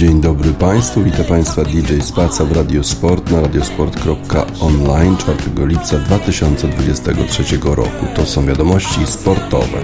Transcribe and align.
Dzień 0.00 0.20
dobry 0.20 0.52
Państwu, 0.52 1.02
witam 1.02 1.24
Państwa 1.24 1.64
DJ 1.64 2.00
Spaca 2.00 2.44
w 2.44 2.52
Radiosport 2.52 3.30
na 3.30 3.40
radiosport.online 3.40 5.16
4 5.16 5.38
lipca 5.66 5.98
2023 5.98 7.58
roku. 7.64 8.06
To 8.16 8.26
są 8.26 8.46
wiadomości 8.46 9.06
sportowe. 9.06 9.82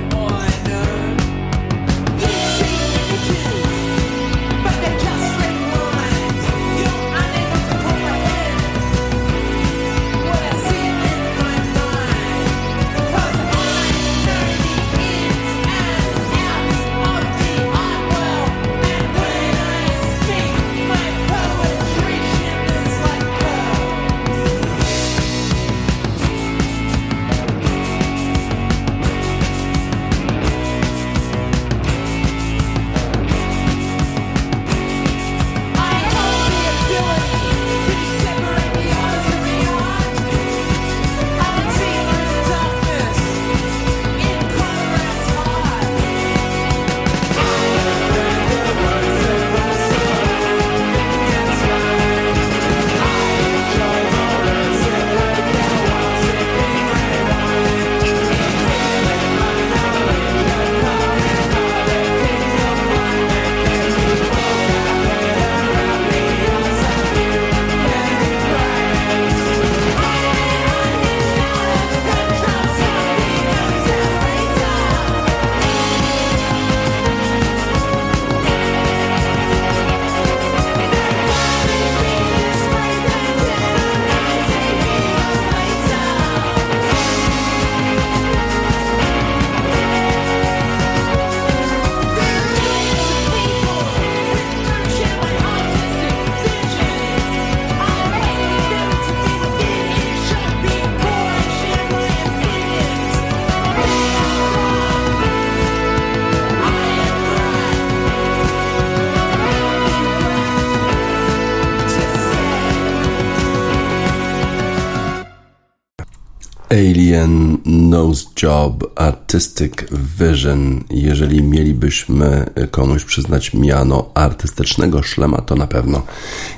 Indian 117.16 117.62
knows 117.65 118.27
Job 118.42 118.92
Artistic 118.94 119.72
Vision. 120.20 120.84
Jeżeli 120.91 121.42
mielibyśmy 121.42 122.47
komuś 122.70 123.04
przyznać 123.04 123.54
miano 123.54 124.10
artystycznego 124.14 125.02
szlema, 125.02 125.41
to 125.41 125.54
na 125.54 125.66
pewno 125.66 126.02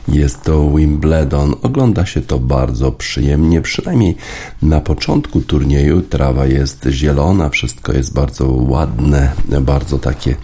jest 0.08 0.42
to 0.42 0.70
Wimbledon. 0.70 1.54
Ogląda 1.62 2.06
się 2.06 2.20
to 2.20 2.38
bardzo 2.38 2.92
przyjemnie, 2.92 3.60
przynajmniej 3.60 4.16
na 4.62 4.80
początku 4.80 5.40
turnieju. 5.40 6.02
Trawa 6.02 6.46
jest 6.46 6.86
zielona, 6.90 7.48
wszystko 7.48 7.92
jest 7.92 8.14
bardzo 8.14 8.48
ładne, 8.48 9.32
bardzo 9.60 9.98
takie 9.98 10.36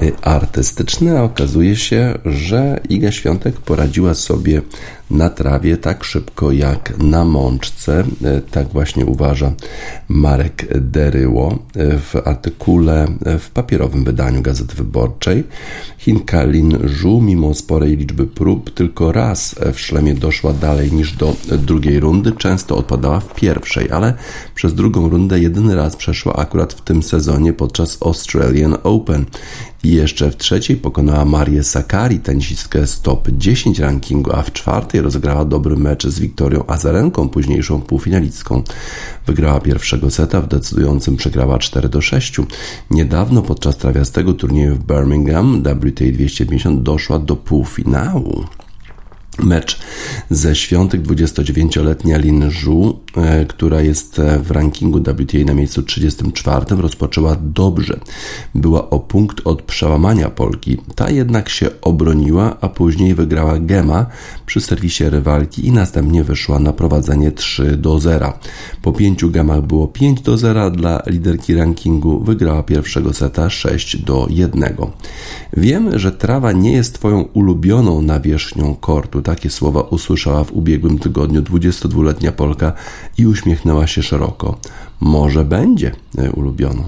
y, 0.00 0.12
artystyczne, 0.22 1.22
okazuje 1.22 1.76
się, 1.76 2.18
że 2.24 2.80
Iga 2.88 3.12
Świątek 3.12 3.60
poradziła 3.60 4.14
sobie 4.14 4.62
na 5.10 5.30
trawie 5.30 5.76
tak 5.76 6.04
szybko 6.04 6.52
jak 6.52 6.98
na 6.98 7.24
mączce. 7.24 8.04
E, 8.24 8.40
tak 8.40 8.68
właśnie 8.68 9.06
uważa 9.06 9.52
Marek 10.08 10.66
Deryło 10.80 11.58
w 11.76 12.14
artykule 12.24 13.06
w 13.38 13.50
papierowym 13.50 14.04
wydaniu 14.04 14.42
Gazety 14.42 14.76
Wyborczej. 14.76 15.44
Chinka 15.98 16.44
Lin 16.44 16.78
Zhu, 17.00 17.20
mimo 17.20 17.54
sporej 17.54 17.96
liczby 17.96 18.26
prób, 18.26 18.74
tylko 18.74 19.12
raz 19.12 19.54
w 19.72 19.80
szlemie 19.80 20.14
doszła 20.14 20.52
dalej 20.52 20.92
niż 20.92 21.12
do 21.12 21.36
drugiej 21.58 22.00
rundy. 22.00 22.32
Często 22.32 22.76
odpadała 22.76 23.20
w 23.20 23.34
pierwszej, 23.34 23.90
ale 23.90 24.14
przez 24.54 24.74
drugą 24.74 25.08
rundę 25.08 25.40
jedyny 25.40 25.74
raz 25.74 25.96
przeszła 25.96 26.36
akurat 26.36 26.72
w 26.72 26.80
tym 26.80 27.02
sezonie 27.02 27.52
podczas 27.52 27.98
Australian 28.02 28.76
Open. 28.82 29.24
I 29.84 29.90
jeszcze 29.90 30.30
w 30.30 30.36
trzeciej 30.36 30.76
pokonała 30.76 31.24
Marię 31.24 31.62
Sakari, 31.62 32.18
tenisistkę 32.18 32.86
z 32.86 33.00
top 33.00 33.28
10 33.30 33.78
rankingu, 33.78 34.32
a 34.32 34.42
w 34.42 34.52
czwartej 34.52 35.00
rozegrała 35.00 35.44
dobry 35.44 35.76
mecz 35.76 36.06
z 36.06 36.20
Wiktorią 36.20 36.66
Azarenką, 36.66 37.28
późniejszą 37.28 37.80
półfinalistką. 37.80 38.62
Wygrała 39.26 39.60
pierwszego 39.60 40.10
seta, 40.10 40.40
w 40.40 40.48
decydującym 40.64 41.16
przegrała 41.16 41.58
4 41.58 41.88
do 41.88 42.00
6. 42.00 42.36
Niedawno 42.90 43.42
podczas 43.42 43.76
trawiastego 43.76 44.32
turnieju 44.32 44.74
w 44.74 44.86
Birmingham 44.86 45.62
WTA 45.62 46.04
250 46.12 46.82
doszła 46.82 47.18
do 47.18 47.36
półfinału. 47.36 48.44
Mecz 49.38 49.78
ze 50.30 50.56
świątek 50.56 51.02
29-letnia 51.02 52.18
Lin 52.18 52.50
Zhu, 52.50 52.98
e, 53.16 53.44
która 53.44 53.80
jest 53.80 54.18
e, 54.18 54.38
w 54.38 54.50
rankingu 54.50 54.98
WTA 54.98 55.38
na 55.46 55.54
miejscu 55.54 55.82
34, 55.82 56.66
rozpoczęła 56.70 57.36
dobrze. 57.40 58.00
Była 58.54 58.90
o 58.90 59.00
punkt 59.00 59.40
od 59.44 59.62
przełamania 59.62 60.30
Polki. 60.30 60.76
Ta 60.94 61.10
jednak 61.10 61.48
się 61.48 61.70
obroniła, 61.82 62.56
a 62.60 62.68
później 62.68 63.14
wygrała 63.14 63.58
Gema 63.58 64.06
przy 64.46 64.60
serwisie 64.60 65.04
rywalki 65.04 65.66
i 65.66 65.72
następnie 65.72 66.24
wyszła 66.24 66.58
na 66.58 66.72
prowadzenie 66.72 67.32
3 67.32 67.76
do 67.76 68.00
0. 68.00 68.32
Po 68.82 68.92
pięciu 68.92 69.30
gemach 69.30 69.62
było 69.62 69.88
5 69.88 70.20
do 70.20 70.36
0 70.36 70.70
dla 70.70 71.02
liderki 71.06 71.54
rankingu. 71.54 72.20
Wygrała 72.20 72.62
pierwszego 72.62 73.12
seta 73.12 73.50
6 73.50 73.96
do 73.96 74.26
1. 74.30 74.76
Wiem, 75.56 75.98
że 75.98 76.12
trawa 76.12 76.52
nie 76.52 76.72
jest 76.72 76.94
Twoją 76.94 77.22
ulubioną 77.22 78.02
nawierzchnią 78.02 78.74
kortu 78.74 79.22
takie 79.24 79.50
słowa 79.50 79.80
usłyszała 79.80 80.44
w 80.44 80.52
ubiegłym 80.52 80.98
tygodniu 80.98 81.42
22-letnia 81.42 82.32
Polka 82.32 82.72
i 83.18 83.26
uśmiechnęła 83.26 83.86
się 83.86 84.02
szeroko. 84.02 84.58
Może 85.00 85.44
będzie 85.44 85.92
e, 86.18 86.32
ulubioną. 86.32 86.84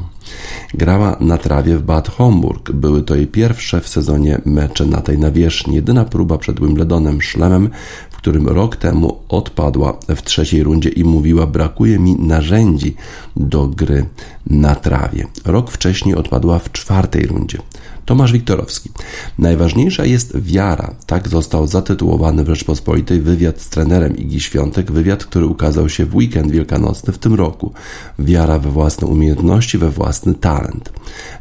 Grała 0.75 1.17
na 1.21 1.39
trawie 1.39 1.77
w 1.77 1.83
Bad 1.83 2.09
Homburg. 2.09 2.73
Były 2.73 3.03
to 3.03 3.15
jej 3.15 3.27
pierwsze 3.27 3.81
w 3.81 3.89
sezonie 3.89 4.41
mecze 4.45 4.87
na 4.87 5.01
tej 5.01 5.19
nawierzchni. 5.19 5.75
Jedyna 5.75 6.05
próba 6.05 6.39
przed 6.39 6.61
Wimbledonem 6.61 7.23
szlemem, 7.23 7.71
w 8.11 8.17
którym 8.17 8.49
rok 8.49 8.77
temu 8.77 9.19
odpadła 9.29 9.99
w 10.17 10.23
trzeciej 10.23 10.63
rundzie 10.63 10.89
i 10.89 11.05
mówiła: 11.05 11.47
Brakuje 11.47 11.99
mi 11.99 12.17
narzędzi 12.17 12.95
do 13.37 13.67
gry 13.67 14.07
na 14.47 14.75
trawie. 14.75 15.27
Rok 15.45 15.71
wcześniej 15.71 16.15
odpadła 16.15 16.59
w 16.59 16.73
czwartej 16.73 17.27
rundzie. 17.27 17.59
Tomasz 18.07 18.33
Wiktorowski. 18.33 18.91
Najważniejsza 19.39 20.05
jest 20.05 20.41
wiara. 20.41 20.95
Tak 21.07 21.29
został 21.29 21.67
zatytułowany 21.67 22.45
w 22.45 22.49
Rzeczpospolitej 22.49 23.21
wywiad 23.21 23.61
z 23.61 23.69
trenerem 23.69 24.17
Igi 24.17 24.41
Świątek, 24.41 24.93
wywiad, 24.93 25.25
który 25.25 25.47
ukazał 25.47 25.89
się 25.89 26.05
w 26.07 26.15
weekend 26.15 26.51
wielkanocny 26.51 27.13
w 27.13 27.19
tym 27.19 27.35
roku. 27.35 27.73
Wiara 28.19 28.59
we 28.59 28.71
własne 28.71 29.07
umiejętności, 29.07 29.79
we 29.79 29.91
własny 29.91 30.35
talent. 30.35 30.93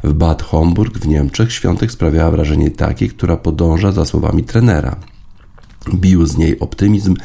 W 0.04 0.12
Bad 0.12 0.42
Homburg 0.42 0.98
w 0.98 1.08
Niemczech 1.08 1.52
Świątek 1.52 1.92
sprawiała 1.92 2.30
wrażenie 2.30 2.70
takiej, 2.70 3.08
która 3.08 3.36
podąża 3.36 3.92
za 3.92 4.04
słowami 4.04 4.44
trenera. 4.44 4.96
Bił 5.94 6.26
z 6.26 6.36
niej 6.36 6.60
optymizm, 6.60 7.16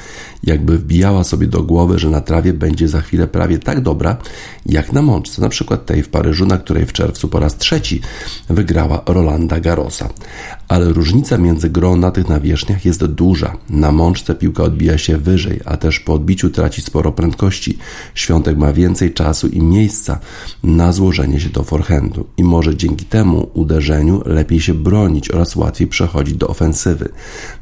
jakby 0.43 0.77
wbijała 0.77 1.23
sobie 1.23 1.47
do 1.47 1.63
głowy, 1.63 1.99
że 1.99 2.09
na 2.09 2.21
trawie 2.21 2.53
będzie 2.53 2.87
za 2.87 3.01
chwilę 3.01 3.27
prawie 3.27 3.59
tak 3.59 3.81
dobra, 3.81 4.17
jak 4.65 4.93
na 4.93 5.01
mączce, 5.01 5.41
na 5.41 5.49
przykład 5.49 5.85
tej 5.85 6.03
w 6.03 6.09
Paryżu, 6.09 6.45
na 6.45 6.57
której 6.57 6.85
w 6.85 6.93
czerwcu 6.93 7.27
po 7.27 7.39
raz 7.39 7.57
trzeci 7.57 8.01
wygrała 8.49 9.03
Rolanda 9.05 9.59
Garrosa. 9.59 10.09
Ale 10.67 10.93
różnica 10.93 11.37
między 11.37 11.69
grą 11.69 11.95
na 11.95 12.11
tych 12.11 12.29
nawierzchniach 12.29 12.85
jest 12.85 13.05
duża. 13.05 13.57
Na 13.69 13.91
mączce 13.91 14.35
piłka 14.35 14.63
odbija 14.63 14.97
się 14.97 15.17
wyżej, 15.17 15.59
a 15.65 15.77
też 15.77 15.99
po 15.99 16.13
odbiciu 16.13 16.49
traci 16.49 16.81
sporo 16.81 17.11
prędkości. 17.11 17.77
Świątek 18.15 18.57
ma 18.57 18.73
więcej 18.73 19.13
czasu 19.13 19.47
i 19.47 19.61
miejsca 19.61 20.19
na 20.63 20.91
złożenie 20.91 21.39
się 21.39 21.49
do 21.49 21.63
forehandu 21.63 22.25
i 22.37 22.43
może 22.43 22.75
dzięki 22.75 23.05
temu 23.05 23.49
uderzeniu 23.53 24.21
lepiej 24.25 24.61
się 24.61 24.73
bronić 24.73 25.31
oraz 25.31 25.55
łatwiej 25.55 25.87
przechodzić 25.87 26.35
do 26.35 26.47
ofensywy. 26.47 27.09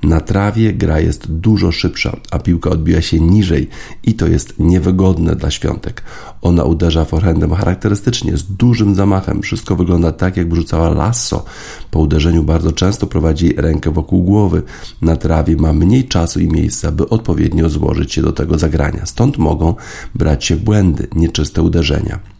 Na 0.03 0.21
trawie 0.21 0.73
gra 0.73 0.88
jest 0.97 1.31
dużo 1.31 1.71
szybsza, 1.71 2.17
a 2.31 2.39
piłka 2.39 2.69
odbija 2.69 3.01
się 3.01 3.19
niżej 3.19 3.69
i 4.03 4.13
to 4.13 4.27
jest 4.27 4.59
niewygodne 4.59 5.35
dla 5.35 5.51
świątek. 5.51 6.03
Ona 6.41 6.63
uderza 6.63 7.05
forehandem 7.05 7.53
charakterystycznie, 7.53 8.37
z 8.37 8.43
dużym 8.43 8.95
zamachem. 8.95 9.41
Wszystko 9.41 9.75
wygląda 9.75 10.11
tak, 10.11 10.37
jakby 10.37 10.55
rzucała 10.55 10.89
lasso. 10.89 11.45
Po 11.91 11.99
uderzeniu 11.99 12.43
bardzo 12.43 12.71
często 12.71 13.07
prowadzi 13.07 13.53
rękę 13.57 13.91
wokół 13.91 14.23
głowy. 14.23 14.63
Na 15.01 15.15
trawie 15.15 15.55
ma 15.55 15.73
mniej 15.73 16.07
czasu 16.07 16.39
i 16.39 16.47
miejsca, 16.47 16.91
by 16.91 17.09
odpowiednio 17.09 17.69
złożyć 17.69 18.13
się 18.13 18.21
do 18.21 18.31
tego 18.31 18.57
zagrania. 18.57 19.05
Stąd 19.05 19.37
mogą 19.37 19.75
brać 20.15 20.45
się 20.45 20.55
błędy, 20.55 21.07
nieczyste 21.15 21.61
uderzenia. 21.61 22.38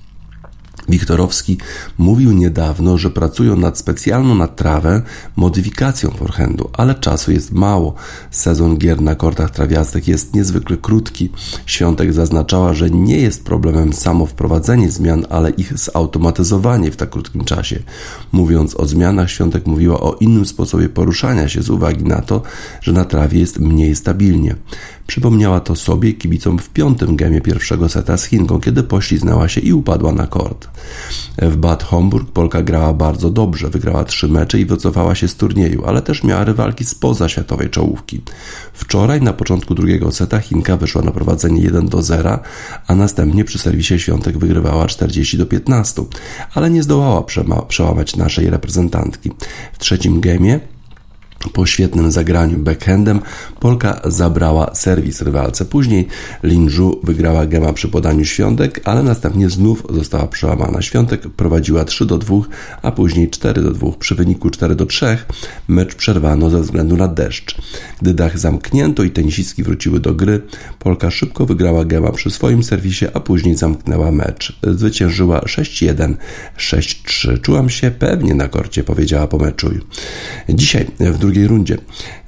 Wiktorowski 0.89 1.57
mówił 1.97 2.31
niedawno, 2.31 2.97
że 2.97 3.09
pracują 3.09 3.55
nad 3.55 3.77
specjalną 3.77 4.35
na 4.35 4.47
trawę 4.47 5.01
modyfikacją 5.35 6.11
forehandu, 6.11 6.69
ale 6.73 6.95
czasu 6.95 7.31
jest 7.31 7.51
mało. 7.51 7.93
Sezon 8.31 8.77
gier 8.77 9.01
na 9.01 9.15
kortach 9.15 9.49
trawiastych 9.49 10.07
jest 10.07 10.33
niezwykle 10.33 10.77
krótki. 10.77 11.29
Świątek 11.65 12.13
zaznaczała, 12.13 12.73
że 12.73 12.89
nie 12.89 13.17
jest 13.17 13.45
problemem 13.45 13.93
samo 13.93 14.25
wprowadzenie 14.25 14.91
zmian, 14.91 15.25
ale 15.29 15.49
ich 15.49 15.77
zautomatyzowanie 15.77 16.91
w 16.91 16.95
tak 16.95 17.09
krótkim 17.09 17.45
czasie. 17.45 17.79
Mówiąc 18.31 18.75
o 18.75 18.85
zmianach, 18.85 19.31
Świątek 19.31 19.65
mówiła 19.65 19.99
o 19.99 20.13
innym 20.13 20.45
sposobie 20.45 20.89
poruszania 20.89 21.49
się 21.49 21.61
z 21.61 21.69
uwagi 21.69 22.03
na 22.03 22.21
to, 22.21 22.41
że 22.81 22.91
na 22.91 23.05
trawie 23.05 23.39
jest 23.39 23.59
mniej 23.59 23.95
stabilnie. 23.95 24.55
Przypomniała 25.09 25.59
to 25.59 25.75
sobie 25.75 26.13
kibicom 26.13 26.59
w 26.59 26.69
piątym 26.69 27.15
gemie 27.15 27.41
pierwszego 27.41 27.89
seta 27.89 28.17
z 28.17 28.25
Chinką, 28.25 28.59
kiedy 28.59 28.83
pośliznęła 28.83 29.47
się 29.47 29.61
i 29.61 29.73
upadła 29.73 30.11
na 30.11 30.27
kort. 30.27 30.69
W 31.37 31.57
Bad 31.57 31.83
Homburg 31.83 32.31
Polka 32.31 32.61
grała 32.61 32.93
bardzo 32.93 33.29
dobrze, 33.29 33.69
wygrała 33.69 34.03
trzy 34.03 34.27
mecze 34.27 34.59
i 34.59 34.65
wycofała 34.65 35.15
się 35.15 35.27
z 35.27 35.35
turnieju, 35.35 35.85
ale 35.85 36.01
też 36.01 36.23
miała 36.23 36.43
rywalki 36.43 36.85
spoza 36.85 37.29
światowej 37.29 37.69
czołówki. 37.69 38.21
Wczoraj 38.73 39.21
na 39.21 39.33
początku 39.33 39.75
drugiego 39.75 40.11
seta 40.11 40.39
Chinka 40.39 40.77
wyszła 40.77 41.01
na 41.01 41.11
prowadzenie 41.11 41.61
1 41.61 41.87
do 41.87 42.01
0, 42.01 42.39
a 42.87 42.95
następnie 42.95 43.45
przy 43.45 43.59
serwisie 43.59 43.99
Świątek 43.99 44.37
wygrywała 44.37 44.87
40 44.87 45.37
do 45.37 45.45
15, 45.45 46.03
ale 46.53 46.69
nie 46.69 46.83
zdołała 46.83 47.23
przełamać 47.67 48.15
naszej 48.15 48.49
reprezentantki. 48.49 49.31
W 49.73 49.79
trzecim 49.79 50.21
gemie 50.21 50.59
po 51.53 51.65
świetnym 51.65 52.11
zagraniu 52.11 52.57
backhandem 52.57 53.19
Polka 53.59 54.01
zabrała 54.05 54.75
serwis 54.75 55.21
rywalce. 55.21 55.65
Później 55.65 56.07
Linżu 56.43 56.99
wygrała 57.03 57.45
gema 57.45 57.73
przy 57.73 57.87
podaniu 57.87 58.25
Świątek, 58.25 58.81
ale 58.83 59.03
następnie 59.03 59.49
znów 59.49 59.83
została 59.89 60.27
przełamana. 60.27 60.81
Świątek 60.81 61.21
prowadziła 61.21 61.85
3 61.85 62.05
do 62.05 62.17
2, 62.17 62.35
a 62.81 62.91
później 62.91 63.29
4 63.29 63.61
do 63.61 63.71
2. 63.71 63.91
Przy 63.99 64.15
wyniku 64.15 64.49
4 64.49 64.75
do 64.75 64.85
3 64.85 65.17
mecz 65.67 65.95
przerwano 65.95 66.49
ze 66.49 66.61
względu 66.61 66.97
na 66.97 67.07
deszcz. 67.07 67.55
Gdy 68.01 68.13
dach 68.13 68.39
zamknięto 68.39 69.03
i 69.03 69.11
tenisistki 69.11 69.63
wróciły 69.63 69.99
do 69.99 70.13
gry, 70.13 70.41
Polka 70.79 71.11
szybko 71.11 71.45
wygrała 71.45 71.85
gema 71.85 72.11
przy 72.11 72.31
swoim 72.31 72.63
serwisie, 72.63 73.05
a 73.13 73.19
później 73.19 73.55
zamknęła 73.55 74.11
mecz. 74.11 74.59
Zwyciężyła 74.63 75.39
6-1, 75.39 76.13
6-3. 76.57 77.41
Czułam 77.41 77.69
się 77.69 77.91
pewnie 77.91 78.35
na 78.35 78.47
korcie, 78.47 78.83
powiedziała 78.83 79.27
po 79.27 79.37
meczu. 79.37 79.69
Dzisiaj 80.49 80.87
w 80.99 81.17
drugiej 81.29 81.47
rundzie, 81.47 81.77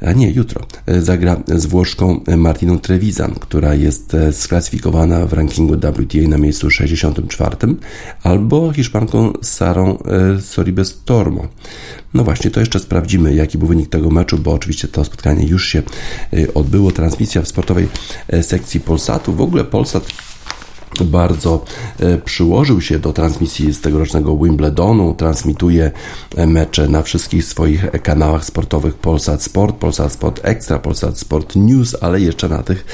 a 0.01 0.12
nie 0.13 0.31
jutro, 0.31 0.65
zagra 1.00 1.44
z 1.48 1.65
Włoszką 1.65 2.19
Martiną 2.38 2.80
Trevisan, 2.80 3.33
która 3.39 3.75
jest 3.75 4.18
sklasyfikowana 4.31 5.25
w 5.25 5.33
rankingu 5.33 5.77
WTA 5.77 6.27
na 6.27 6.38
miejscu 6.38 6.69
64, 6.69 7.57
albo 8.24 8.74
Hiszpanką 8.74 9.33
Sarą 9.42 9.98
e, 9.98 10.42
Soribes 10.42 11.03
Tormo. 11.06 11.48
No 12.13 12.24
właśnie, 12.24 12.51
to 12.51 12.59
jeszcze 12.59 12.80
sprawdzimy, 12.80 13.36
jaki 13.36 13.57
był 13.57 13.68
wynik 13.68 13.89
tego 13.89 14.09
meczu, 14.09 14.38
bo 14.38 14.53
oczywiście 14.53 14.88
to 14.88 15.06
spotkanie 15.06 15.48
już 15.48 15.68
się 15.68 15.81
e, 16.33 16.53
odbyło. 16.53 16.92
Transmisja 16.92 17.42
w 17.42 17.48
sportowej 17.48 17.88
e, 18.27 18.44
sekcji 18.44 18.80
Polsatu. 18.80 19.33
W 19.33 19.42
ogóle 19.42 19.63
Polsat 19.63 20.03
bardzo 21.05 21.65
e, 21.99 22.17
przyłożył 22.17 22.81
się 22.81 22.99
do 22.99 23.13
transmisji 23.13 23.73
z 23.73 23.81
tegorocznego 23.81 24.38
Wimbledonu, 24.38 25.13
transmituje 25.13 25.91
e, 26.35 26.47
mecze 26.47 26.88
na 26.88 27.01
wszystkich 27.01 27.45
swoich 27.45 27.91
kanałach 28.03 28.45
sportowych 28.45 28.95
Polsat 28.95 29.43
Sport, 29.43 29.75
Polsat 29.75 30.11
Sport 30.11 30.39
Extra, 30.43 30.79
Polsat 30.79 31.19
Sport 31.19 31.55
News, 31.55 31.95
ale 32.01 32.21
jeszcze 32.21 32.49
na 32.49 32.63
tych 32.63 32.85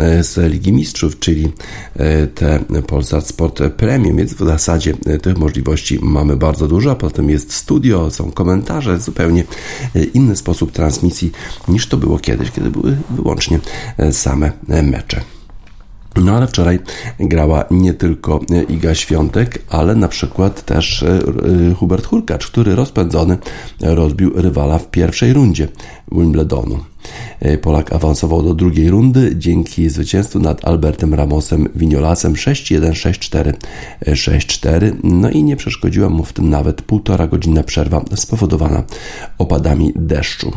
e, 0.00 0.24
z 0.24 0.52
Ligi 0.52 0.72
Mistrzów, 0.72 1.18
czyli 1.18 1.52
te 2.34 2.58
Polsat 2.86 3.26
Sport 3.26 3.62
Premium, 3.76 4.16
więc 4.16 4.34
w 4.34 4.38
zasadzie 4.38 4.94
tych 5.22 5.38
możliwości 5.38 5.98
mamy 6.02 6.36
bardzo 6.36 6.68
dużo, 6.68 6.90
a 6.90 6.94
potem 6.94 7.30
jest 7.30 7.52
studio, 7.52 8.10
są 8.10 8.32
komentarze, 8.32 9.00
zupełnie 9.00 9.44
inny 10.14 10.36
sposób 10.36 10.72
transmisji 10.72 11.32
niż 11.68 11.86
to 11.86 11.96
było 11.96 12.18
kiedyś, 12.18 12.50
kiedy 12.50 12.70
były 12.70 12.96
wyłącznie 13.10 13.60
same 14.12 14.52
mecze. 14.82 15.41
No 16.16 16.32
ale 16.32 16.46
wczoraj 16.46 16.78
grała 17.20 17.64
nie 17.70 17.94
tylko 17.94 18.40
Iga 18.68 18.94
Świątek, 18.94 19.62
ale 19.68 19.94
na 19.94 20.08
przykład 20.08 20.64
też 20.64 21.02
e, 21.02 21.08
e, 21.70 21.74
Hubert 21.74 22.06
Hurkacz, 22.06 22.46
który 22.46 22.74
rozpędzony 22.74 23.38
rozbił 23.80 24.32
rywala 24.34 24.78
w 24.78 24.90
pierwszej 24.90 25.32
rundzie 25.32 25.68
Wimbledonu. 26.12 26.78
E, 27.40 27.58
Polak 27.58 27.92
awansował 27.92 28.42
do 28.42 28.54
drugiej 28.54 28.90
rundy 28.90 29.36
dzięki 29.36 29.88
zwycięstwu 29.88 30.38
nad 30.38 30.64
Albertem 30.64 31.14
Ramosem 31.14 31.68
Winolasem 31.74 32.32
6-1, 32.34 32.90
6-4, 32.90 33.52
6-4. 34.06 34.92
No 35.04 35.30
i 35.30 35.42
nie 35.42 35.56
przeszkodziła 35.56 36.08
mu 36.08 36.24
w 36.24 36.32
tym 36.32 36.50
nawet 36.50 36.82
półtora 36.82 37.26
godzina 37.26 37.62
przerwa 37.62 38.04
spowodowana 38.14 38.82
opadami 39.38 39.92
deszczu. 39.96 40.52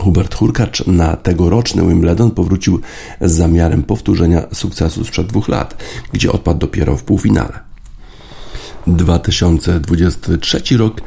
Hubert 0.00 0.34
Hurkacz 0.34 0.86
na 0.86 1.16
tegoroczny 1.16 1.88
Wimbledon 1.88 2.30
powrócił 2.30 2.80
z 3.20 3.32
zamiarem 3.32 3.82
powtórzenia 3.82 4.42
sukcesu 4.54 5.04
sprzed 5.04 5.26
dwóch 5.26 5.48
lat, 5.48 5.82
gdzie 6.12 6.32
odpadł 6.32 6.58
dopiero 6.58 6.96
w 6.96 7.02
półfinale. 7.02 7.60
2023 8.86 10.76
rok 10.76 11.00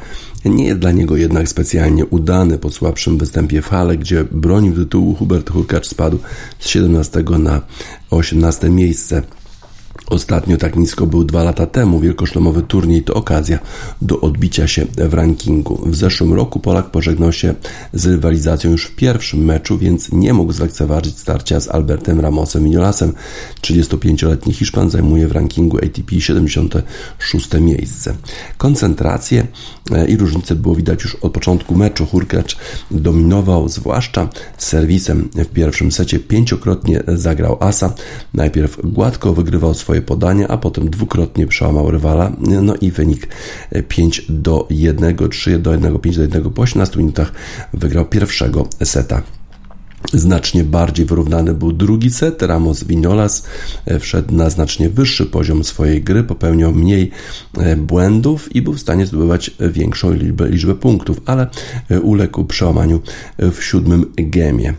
nie 0.46 0.66
jest 0.66 0.80
dla 0.80 0.92
niego 0.92 1.18
jednak 1.18 1.50
specjalnie 1.50 2.06
udany 2.06 2.58
po 2.58 2.72
słabszym 2.72 3.18
występie 3.18 3.62
w 3.62 3.68
hale, 3.68 3.98
gdzie 3.98 4.24
bronił 4.32 4.76
tytułu 4.76 5.16
Hubert 5.16 5.50
Hurkacz 5.50 5.88
spadł 5.88 6.20
z 6.60 6.68
17 6.68 7.24
na 7.40 7.62
18 8.10 8.70
miejsce. 8.70 9.22
Ostatnio 10.10 10.58
tak 10.58 10.76
nisko 10.76 11.08
był 11.08 11.24
dwa 11.24 11.44
lata 11.44 11.66
temu. 11.66 12.00
Wielkoszlemowy 12.00 12.62
turniej 12.62 13.04
to 13.04 13.14
okazja 13.14 13.60
do 14.02 14.22
odbicia 14.22 14.68
się 14.68 14.86
w 14.98 15.14
rankingu. 15.14 15.82
W 15.86 15.96
zeszłym 15.96 16.34
roku 16.34 16.60
Polak 16.60 16.92
pożegnał 16.92 17.32
się 17.32 17.56
z 17.94 18.06
rywalizacją 18.06 18.72
już 18.72 18.86
w 18.86 18.96
pierwszym 18.96 19.46
meczu, 19.46 19.78
więc 19.78 20.12
nie 20.12 20.34
mógł 20.34 20.52
zlekceważyć 20.54 21.20
starcia 21.20 21.60
z 21.60 21.68
Albertem 21.68 22.20
Ramosem 22.20 22.64
Minolasem. 22.64 23.14
35-letni 23.62 24.54
Hiszpan 24.54 24.90
zajmuje 24.90 25.28
w 25.28 25.32
rankingu 25.32 25.78
ATP 25.78 26.20
76 26.20 27.50
miejsce. 27.60 28.16
Koncentrację 28.58 29.48
e, 29.92 30.08
i 30.08 30.18
różnice 30.18 30.56
było 30.56 30.76
widać 30.76 31.04
już 31.04 31.16
od 31.16 31.34
początku 31.34 31.76
meczu. 31.76 32.06
Hurkacz 32.06 32.58
dominował, 32.92 33.70
zwłaszcza 33.70 34.30
serwisem 34.58 35.30
w 35.36 35.48
pierwszym 35.48 35.92
secie. 35.92 36.20
Pięciokrotnie 36.20 37.04
zagrał 37.08 37.58
asa. 37.60 37.94
Najpierw 38.34 38.78
gładko 38.84 39.34
wygrywał 39.34 39.74
swoje 39.74 40.02
podanie, 40.04 40.48
a 40.48 40.58
potem 40.58 40.90
dwukrotnie 40.90 41.48
przełamał 41.48 41.92
rywala. 41.92 42.32
No 42.62 42.76
i 42.82 42.92
wynik 42.92 43.28
5 43.88 44.26
do 44.30 44.68
1, 44.70 45.18
3 45.30 45.60
do 45.60 45.72
1, 45.72 46.00
5 46.00 46.18
do 46.18 46.24
1 46.24 46.44
po 46.44 46.62
18 46.62 47.00
minutach 47.00 47.32
wygrał 47.74 48.06
pierwszego 48.06 48.68
seta. 48.84 49.22
Znacznie 50.12 50.64
bardziej 50.64 51.06
wyrównany 51.06 51.54
był 51.54 51.72
drugi 51.72 52.12
set. 52.12 52.42
Ramos 52.42 52.84
Vignolas 52.84 53.44
e, 53.86 54.00
wszedł 54.00 54.36
na 54.36 54.50
znacznie 54.50 54.90
wyższy 54.90 55.26
poziom 55.26 55.64
swojej 55.64 56.02
gry, 56.02 56.24
popełniał 56.24 56.74
mniej 56.74 57.12
e, 57.58 57.76
błędów 57.76 58.56
i 58.56 58.62
był 58.62 58.74
w 58.74 58.80
stanie 58.80 59.06
zdobywać 59.06 59.52
większą 59.60 60.14
liczbę, 60.14 60.50
liczbę 60.50 60.76
punktów, 60.76 61.22
ale 61.26 61.48
e, 61.90 62.02
uległ 62.02 62.46
przełamaniu 62.46 63.02
w 63.40 63.64
siódmym 63.64 64.06
gemie. 64.18 64.74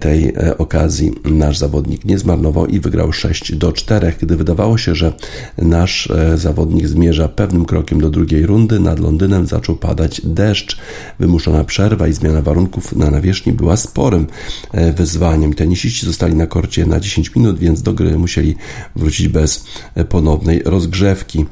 Tej 0.00 0.34
okazji 0.58 1.12
nasz 1.24 1.58
zawodnik 1.58 2.04
nie 2.04 2.18
zmarnował 2.18 2.66
i 2.66 2.80
wygrał 2.80 3.12
6 3.12 3.54
do 3.54 3.72
4. 3.72 4.12
Gdy 4.20 4.36
wydawało 4.36 4.78
się, 4.78 4.94
że 4.94 5.12
nasz 5.58 6.08
zawodnik 6.34 6.88
zmierza 6.88 7.28
pewnym 7.28 7.64
krokiem 7.64 8.00
do 8.00 8.10
drugiej 8.10 8.46
rundy, 8.46 8.80
nad 8.80 8.98
Londynem 8.98 9.46
zaczął 9.46 9.76
padać 9.76 10.20
deszcz. 10.24 10.78
Wymuszona 11.18 11.64
przerwa 11.64 12.08
i 12.08 12.12
zmiana 12.12 12.42
warunków 12.42 12.96
na 12.96 13.10
nawierzchni 13.10 13.52
była 13.52 13.76
sporym 13.76 14.26
wyzwaniem. 14.96 15.54
Tenisiści 15.54 16.06
zostali 16.06 16.34
na 16.34 16.46
korcie 16.46 16.86
na 16.86 17.00
10 17.00 17.34
minut, 17.34 17.58
więc 17.58 17.82
do 17.82 17.92
gry 17.92 18.18
musieli 18.18 18.56
wrócić 18.96 19.28
bez 19.28 19.64
ponownej 20.08 20.62
rozgrzewki. 20.64 21.44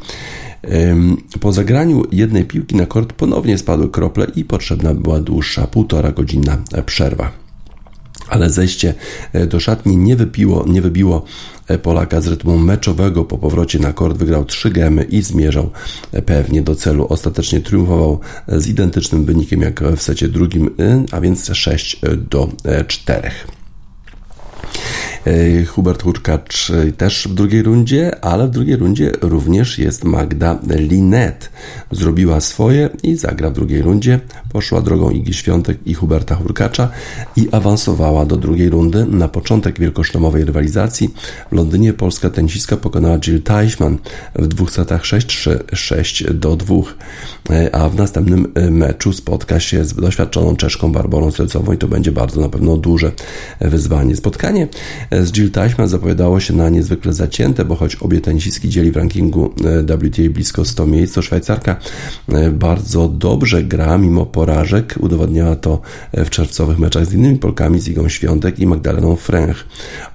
Po 1.41 1.53
zagraniu 1.53 2.03
jednej 2.13 2.45
piłki 2.45 2.77
na 2.77 2.87
kort 2.87 3.13
ponownie 3.13 3.59
spadły 3.59 3.91
krople 3.91 4.27
i 4.37 4.45
potrzebna 4.45 4.95
była 4.95 5.21
dłuższa, 5.21 5.67
półtora 5.67 6.13
godzinna 6.13 6.59
przerwa. 6.87 7.44
Ale 8.29 8.51
zejście 8.51 8.95
e, 9.33 9.47
do 9.47 9.61
szatni 9.61 9.97
nie 9.97 10.17
wypiło, 10.17 10.65
nie 10.69 10.83
wybiło 10.83 11.25
e, 11.69 11.79
Polaka 11.79 12.21
z 12.21 12.27
rytmu 12.27 12.59
meczowego. 12.59 13.25
Po 13.25 13.39
powrocie 13.39 13.79
na 13.79 13.93
kort 13.93 14.17
wygrał 14.17 14.45
trzy 14.45 14.71
gemy 14.71 15.05
i 15.05 15.23
zmierzał 15.23 15.71
e, 16.13 16.23
pewnie 16.23 16.63
do 16.63 16.75
celu. 16.75 17.07
Ostatecznie 17.09 17.61
triumfował 17.61 18.21
z 18.49 18.69
identycznym 18.69 19.25
wynikiem 19.25 19.61
jak 19.61 19.85
w 19.97 20.03
secie 20.03 20.29
drugim, 20.29 20.71
a 21.13 21.21
więc 21.21 21.51
6 21.53 22.01
do 22.31 22.49
4. 22.89 23.31
E, 25.27 25.65
Hubert 25.65 26.03
Hurkacz 26.03 26.71
e, 26.71 26.93
też 26.93 27.29
w 27.29 27.35
drugiej 27.35 27.63
rundzie, 27.63 28.25
ale 28.25 28.47
w 28.47 28.51
drugiej 28.51 28.77
rundzie 28.77 29.13
również 29.21 29.79
jest 29.79 30.05
Magda 30.05 30.59
Linet. 30.71 31.51
Zrobiła 31.91 32.41
swoje 32.41 32.91
i 33.03 33.17
zagra 33.17 33.51
w 33.51 33.53
drugiej 33.53 33.83
rundzie. 33.83 34.21
Poszła 34.53 34.81
drogą 34.81 35.11
Igi 35.11 35.35
Świątek 35.35 35.79
i 35.87 35.95
Huberta 35.95 36.35
Hurkacza 36.35 36.89
i 37.37 37.49
awansowała 37.53 38.27
do 38.27 38.37
drugiej 38.37 38.71
rundy. 38.71 39.07
Na 39.07 39.29
początek 39.29 39.81
wielkoszlemowej 39.81 40.45
rywalizacji 40.45 41.15
w 41.53 41.55
Londynie 41.55 41.93
polska 41.93 42.31
tenisistka 42.31 42.77
pokonała 42.77 43.19
Jill 43.19 43.43
Teichmann 43.43 43.99
w 44.35 44.47
dwóch 44.47 44.71
setach 44.71 45.03
6-3, 45.03 45.59
6 45.73 46.25
do 46.35 46.57
2, 46.57 46.75
e, 47.51 47.75
a 47.75 47.89
w 47.89 47.97
następnym 47.97 48.53
meczu 48.71 49.13
spotka 49.13 49.61
się 49.61 49.85
z 49.85 49.95
doświadczoną 49.95 50.57
Czeszką 50.57 50.93
Barbarą 50.93 51.31
Strelcową 51.31 51.73
i 51.73 51.79
to 51.79 51.89
będzie 51.89 52.13
bardzo 52.13 52.41
na 52.41 52.49
pewno 52.49 52.77
duże 52.77 53.13
wyzwanie. 53.61 54.17
Spotkanie 54.17 54.69
z 55.23 55.33
Jill 55.33 55.51
Teichmann 55.51 55.89
zapowiadało 55.89 56.41
się 56.41 56.55
na 56.55 56.69
niezwykle 56.69 57.13
zacięte, 57.13 57.65
bo 57.65 57.75
choć 57.75 57.97
obie 57.97 58.21
tenisistki 58.21 58.69
dzieli 58.69 58.91
w 58.91 58.97
rankingu 58.97 59.55
e, 59.65 59.97
WTA 59.97 60.23
blisko 60.31 60.65
100 60.65 60.87
miejsc, 60.87 61.15
to 61.15 61.23
Szwajcarka 61.23 61.77
e, 62.29 62.51
bardzo 62.51 63.09
dobrze 63.09 63.63
gra 63.63 63.99
mimo 63.99 64.27
porażek. 64.27 64.95
Udowodniała 65.01 65.57
to 65.57 65.81
e, 66.13 66.25
w 66.25 66.31
czerwcowych 66.31 66.79
meczach 66.79 67.07
z 67.07 67.13
innymi 67.13 67.39
Polkami, 67.39 67.81
z 67.81 67.89
Igą 67.89 68.09
Świątek 68.09 68.59
i 68.59 68.67
Magdaleną 68.67 69.17
Fręch. 69.17 69.67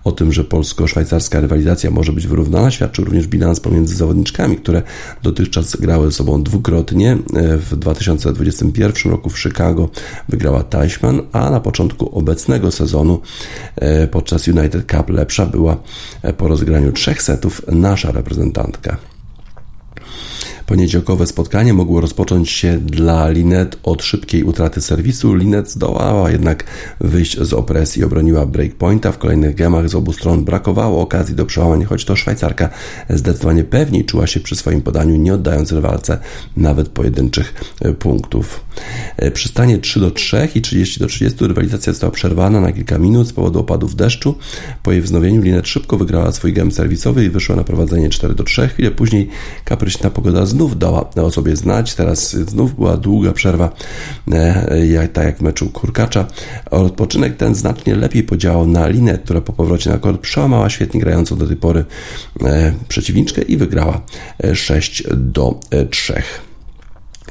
O 0.04 0.12
tym, 0.12 0.34
że 0.34 0.44
polsko-szwajcarska 0.44 1.40
rywalizacja 1.40 1.92
może 1.92 2.14
być 2.14 2.28
wyrównana, 2.28 2.72
świadczył 2.72 3.06
również 3.06 3.28
bilans 3.28 3.60
pomiędzy 3.60 3.96
zawodniczkami, 3.96 4.58
które 4.58 4.82
dotychczas 5.24 5.76
grały 5.76 6.06
ze 6.06 6.12
sobą 6.12 6.44
dwukrotnie. 6.44 7.18
W 7.58 7.76
2021 7.76 9.12
roku 9.12 9.30
w 9.30 9.40
Chicago 9.40 9.90
wygrała 10.30 10.64
Teichmann, 10.64 11.22
a 11.32 11.50
na 11.50 11.60
początku 11.60 12.18
obecnego 12.18 12.72
sezonu 12.72 13.22
podczas 14.12 14.48
United 14.48 14.86
Cup 14.92 15.10
lepsza 15.10 15.46
była 15.46 15.78
po 16.38 16.48
rozgraniu 16.48 16.92
trzech 16.92 17.22
setów 17.22 17.62
nasza 17.68 18.12
reprezentantka. 18.12 18.98
Poniedziałkowe 20.70 21.28
spotkanie 21.28 21.74
mogło 21.74 22.02
rozpocząć 22.02 22.50
się 22.50 22.78
dla 22.78 23.30
Linet 23.30 23.78
od 23.84 24.04
szybkiej 24.04 24.44
utraty 24.44 24.82
serwisu. 24.82 25.36
Linet 25.36 25.72
zdołała 25.72 26.32
jednak 26.32 26.64
wyjść 27.02 27.40
z 27.40 27.54
opresji, 27.54 28.04
obroniła 28.04 28.46
breakpointa. 28.46 29.12
W 29.12 29.18
kolejnych 29.18 29.56
gemach 29.56 29.90
z 29.90 29.96
obu 29.96 30.14
stron 30.14 30.46
brakowało 30.46 31.02
okazji 31.02 31.36
do 31.36 31.46
przełamania, 31.46 31.86
choć 31.86 32.06
to 32.06 32.16
Szwajcarka 32.16 32.70
zdecydowanie 33.10 33.64
pewniej 33.64 34.06
czuła 34.06 34.28
się 34.28 34.40
przy 34.40 34.56
swoim 34.56 34.82
podaniu, 34.82 35.16
nie 35.16 35.34
oddając 35.34 35.72
rywalce 35.72 36.18
nawet 36.58 36.90
pojedynczych 36.90 37.54
e, 37.82 37.94
punktów. 37.94 38.66
E, 39.18 39.32
przy 39.32 39.48
stanie 39.48 39.78
3 39.78 40.00
do 40.00 40.12
3 40.12 40.50
i 40.56 40.62
30 40.62 41.00
do 41.00 41.08
30 41.08 41.48
rywalizacja 41.48 41.94
została 41.94 42.12
przerwana 42.12 42.62
na 42.62 42.72
kilka 42.72 42.98
minut 42.98 43.28
z 43.28 43.34
powodu 43.34 43.60
opadów 43.60 43.96
deszczu. 43.96 44.36
Po 44.84 44.92
jej 44.92 45.02
wznowieniu 45.02 45.42
Linet 45.42 45.68
szybko 45.68 45.98
wygrała 45.98 46.32
swój 46.32 46.54
gem 46.54 46.72
serwisowy 46.72 47.26
i 47.26 47.30
wyszła 47.30 47.56
na 47.56 47.64
prowadzenie 47.64 48.10
4 48.10 48.36
do 48.36 48.44
3. 48.44 48.68
Chwilę 48.68 48.92
później 48.92 49.30
kapryśna 49.66 50.10
pogoda 50.10 50.46
znów 50.46 50.59
znów 50.60 50.80
dała 50.80 51.10
o 51.16 51.32
sobie 51.32 51.56
znać. 51.56 51.96
Teraz 51.96 52.32
znów 52.32 52.76
była 52.76 52.98
długa 52.98 53.32
przerwa, 53.32 53.72
e, 54.32 54.88
jak, 54.88 55.12
tak 55.12 55.26
jak 55.26 55.38
w 55.38 55.42
meczu 55.42 55.70
Kurkacza. 55.70 56.26
Odpoczynek 56.72 57.38
ten 57.38 57.56
znacznie 57.56 57.96
lepiej 57.96 58.24
podziałał 58.24 58.68
na 58.68 58.88
linę, 58.88 59.18
która 59.18 59.42
po 59.42 59.54
powrocie 59.54 59.90
na 59.90 59.98
kort 59.98 60.22
przełamała 60.22 60.70
świetnie 60.70 61.00
grającą 61.00 61.38
do 61.38 61.48
tej 61.48 61.56
pory 61.56 61.86
e, 62.44 62.74
przeciwniczkę 62.88 63.42
i 63.42 63.58
wygrała 63.58 64.02
6 64.54 65.02
e, 65.02 65.16
do 65.16 65.60
3 65.90 66.22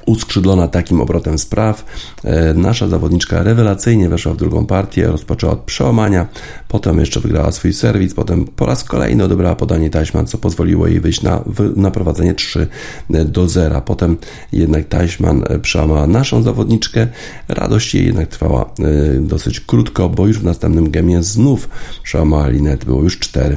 uskrzydlona 0.09 0.69
takim 0.69 1.01
obrotem 1.01 1.39
spraw. 1.39 1.85
E, 2.25 2.55
nasza 2.55 2.89
zawodniczka 2.89 3.43
rewelacyjnie 3.43 4.09
weszła 4.09 4.33
w 4.33 4.37
drugą 4.37 4.67
partię, 4.67 5.07
rozpoczęła 5.07 5.53
od 5.53 5.61
przełamania, 5.61 6.27
potem 6.69 6.99
jeszcze 6.99 7.21
wygrała 7.21 7.53
swój 7.53 7.73
serwis, 7.73 8.15
potem 8.15 8.45
po 8.45 8.67
raz 8.67 8.85
kolejny 8.85 9.25
odebrała 9.25 9.57
podanie 9.57 9.91
taśman, 9.91 10.27
co 10.27 10.39
pozwoliło 10.39 10.87
jej 10.87 11.01
wyjść 11.01 11.23
na, 11.23 11.45
na 11.77 11.91
prowadzenie 11.91 12.35
3 12.35 12.67
do 13.11 13.49
0. 13.49 13.81
Potem 13.81 14.17
jednak 14.53 14.89
Taśman 14.89 15.45
przełamała 15.63 16.07
naszą 16.07 16.43
zawodniczkę. 16.43 17.07
Radość 17.49 17.95
jej 17.95 18.07
jednak 18.07 18.29
trwała 18.29 18.63
e, 18.63 19.21
dosyć 19.21 19.61
krótko, 19.61 20.09
bo 20.09 20.27
już 20.27 20.39
w 20.39 20.45
następnym 20.45 20.91
gemie 20.91 21.23
znów 21.23 21.69
przełamała 22.03 22.49
Linet, 22.49 22.85
było 22.85 23.03
już 23.03 23.19
4 23.19 23.57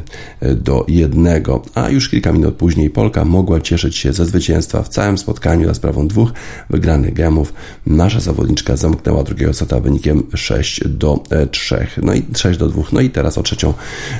do 0.55 0.85
1, 0.87 1.27
a 1.75 1.89
już 1.89 2.09
kilka 2.09 2.31
minut 2.31 2.55
później 2.55 2.89
Polka 2.89 3.25
mogła 3.25 3.61
cieszyć 3.61 3.95
się 3.95 4.13
ze 4.13 4.25
zwycięstwa 4.25 4.83
w 4.83 4.89
całym 4.89 5.17
spotkaniu 5.17 5.67
za 5.67 5.73
sprawą 5.73 6.07
dwóch 6.07 6.31
wygranych 6.69 7.13
gemów. 7.13 7.53
Nasza 7.85 8.19
zawodniczka 8.19 8.77
zamknęła 8.77 9.23
drugiego 9.23 9.53
seta 9.53 9.79
wynikiem 9.79 10.23
6 10.35 10.87
do 10.87 11.23
3, 11.51 11.87
no 12.01 12.13
i 12.13 12.23
6 12.35 12.59
do 12.59 12.67
2. 12.67 12.83
No 12.91 13.01
i 13.01 13.09
teraz 13.09 13.37
o 13.37 13.43
trzecią 13.43 13.73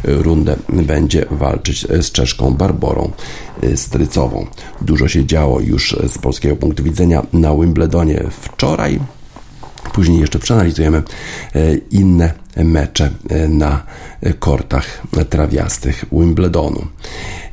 rundę 0.04 0.56
będzie 0.70 1.26
walczyć 1.32 1.88
z 2.02 2.12
Czeszką 2.12 2.54
Barborą 2.54 3.12
Strycową. 3.76 4.46
Dużo 4.82 5.08
się 5.08 5.26
działo 5.26 5.60
już 5.60 5.96
z 6.08 6.18
polskiego 6.18 6.56
punktu 6.56 6.84
widzenia 6.84 7.26
na 7.34 7.56
Wimbledonie 7.56 8.24
wczoraj. 8.42 9.00
Później 9.94 10.20
jeszcze 10.20 10.40
przeanalizujemy 10.40 10.98
e, 11.56 11.76
inne 11.76 12.34
mecze 12.58 13.10
e, 13.30 13.48
na 13.48 13.84
kortach 14.40 15.02
trawiastych 15.30 16.06
Wimbledonu. 16.12 16.88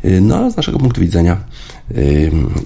E, 0.04 0.20
no 0.20 0.36
ale 0.36 0.50
z 0.50 0.56
naszego 0.56 0.78
punktu 0.78 1.00
widzenia 1.00 1.36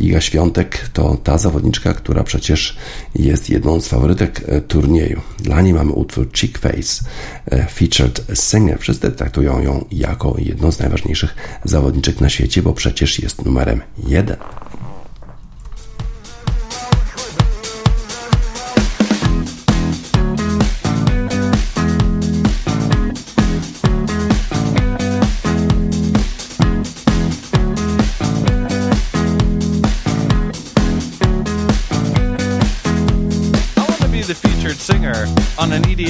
Iga 0.00 0.20
Świątek 0.20 0.88
to 0.92 1.16
ta 1.24 1.38
zawodniczka, 1.38 1.94
która 1.94 2.24
przecież 2.24 2.76
jest 3.14 3.50
jedną 3.50 3.80
z 3.80 3.88
faworytek 3.88 4.40
turnieju. 4.68 5.20
Dla 5.38 5.60
niej 5.60 5.74
mamy 5.74 5.92
utwór 5.92 6.32
Chick 6.32 6.58
Face 6.58 7.04
Featured 7.70 8.26
Singer. 8.34 8.78
Wszyscy 8.78 9.12
traktują 9.12 9.60
ją 9.60 9.84
jako 9.92 10.34
jedną 10.38 10.72
z 10.72 10.78
najważniejszych 10.78 11.34
zawodniczek 11.64 12.20
na 12.20 12.28
świecie, 12.28 12.62
bo 12.62 12.72
przecież 12.72 13.18
jest 13.18 13.44
numerem 13.44 13.80
jeden. 14.06 14.36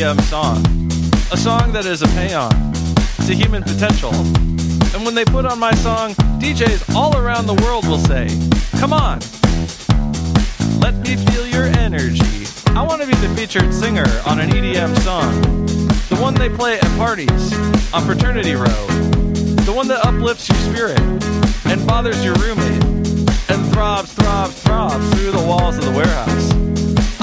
EDM 0.02 0.20
song. 0.22 0.56
A 1.30 1.36
song 1.36 1.72
that 1.72 1.86
is 1.86 2.02
a 2.02 2.08
paean 2.08 2.50
to 3.24 3.34
human 3.34 3.62
potential. 3.62 4.12
And 4.94 5.04
when 5.04 5.14
they 5.14 5.24
put 5.24 5.46
on 5.46 5.60
my 5.60 5.72
song, 5.74 6.14
DJs 6.42 6.92
all 6.92 7.16
around 7.16 7.46
the 7.46 7.54
world 7.62 7.86
will 7.86 7.98
say, 7.98 8.26
Come 8.80 8.92
on, 8.92 9.20
let 10.80 10.96
me 11.06 11.14
feel 11.14 11.46
your 11.46 11.66
energy. 11.78 12.46
I 12.74 12.82
want 12.82 13.00
to 13.02 13.06
be 13.06 13.14
the 13.14 13.32
featured 13.36 13.72
singer 13.72 14.06
on 14.26 14.40
an 14.40 14.50
EDM 14.50 14.98
song. 15.02 15.40
The 16.08 16.18
one 16.20 16.34
they 16.34 16.48
play 16.48 16.80
at 16.80 16.98
parties, 16.98 17.54
on 17.94 18.02
Fraternity 18.04 18.56
Row. 18.56 18.86
The 19.62 19.72
one 19.72 19.86
that 19.86 20.04
uplifts 20.04 20.48
your 20.48 20.58
spirit 20.58 20.98
and 21.66 21.86
bothers 21.86 22.24
your 22.24 22.34
roommate 22.42 22.82
and 23.48 23.72
throbs, 23.72 24.12
throbs, 24.14 24.60
throbs 24.62 25.14
through 25.14 25.30
the 25.30 25.46
walls 25.46 25.78
of 25.78 25.84
the 25.84 25.92
warehouse. 25.92 26.51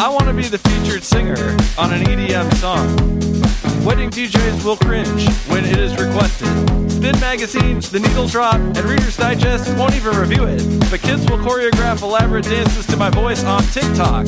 I 0.02 0.08
want 0.08 0.28
to 0.28 0.34
be 0.34 0.44
the 0.44 0.58
featured 0.60 1.04
singer 1.04 1.58
on 1.78 1.92
an 1.92 2.04
EDM 2.06 2.54
song. 2.56 2.88
Wedding 3.84 4.10
DJs 4.10 4.64
will 4.64 4.78
cringe 4.78 5.28
when 5.50 5.66
it 5.66 5.78
is 5.78 5.92
requested. 6.00 6.48
Spin 6.90 7.20
magazines, 7.20 7.92
The 7.92 8.00
Needle 8.00 8.26
Drop, 8.26 8.56
and 8.56 8.80
Reader's 8.80 9.18
Digest 9.18 9.78
won't 9.78 9.94
even 9.96 10.16
review 10.16 10.46
it, 10.46 10.64
but 10.90 11.02
kids 11.02 11.30
will 11.30 11.40
choreograph 11.40 12.02
elaborate 12.02 12.46
dances 12.46 12.88
to 12.88 12.96
my 12.96 13.10
voice 13.10 13.44
on 13.44 13.62
TikTok. 13.64 14.26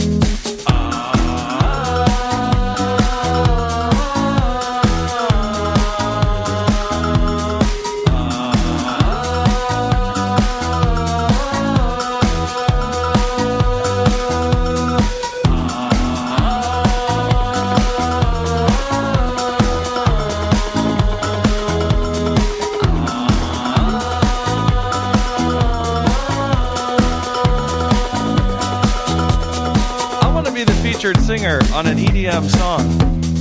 Featured 31.02 31.24
singer 31.24 31.60
on 31.74 31.88
an 31.88 31.98
EDM 31.98 32.48
song. 32.48 32.88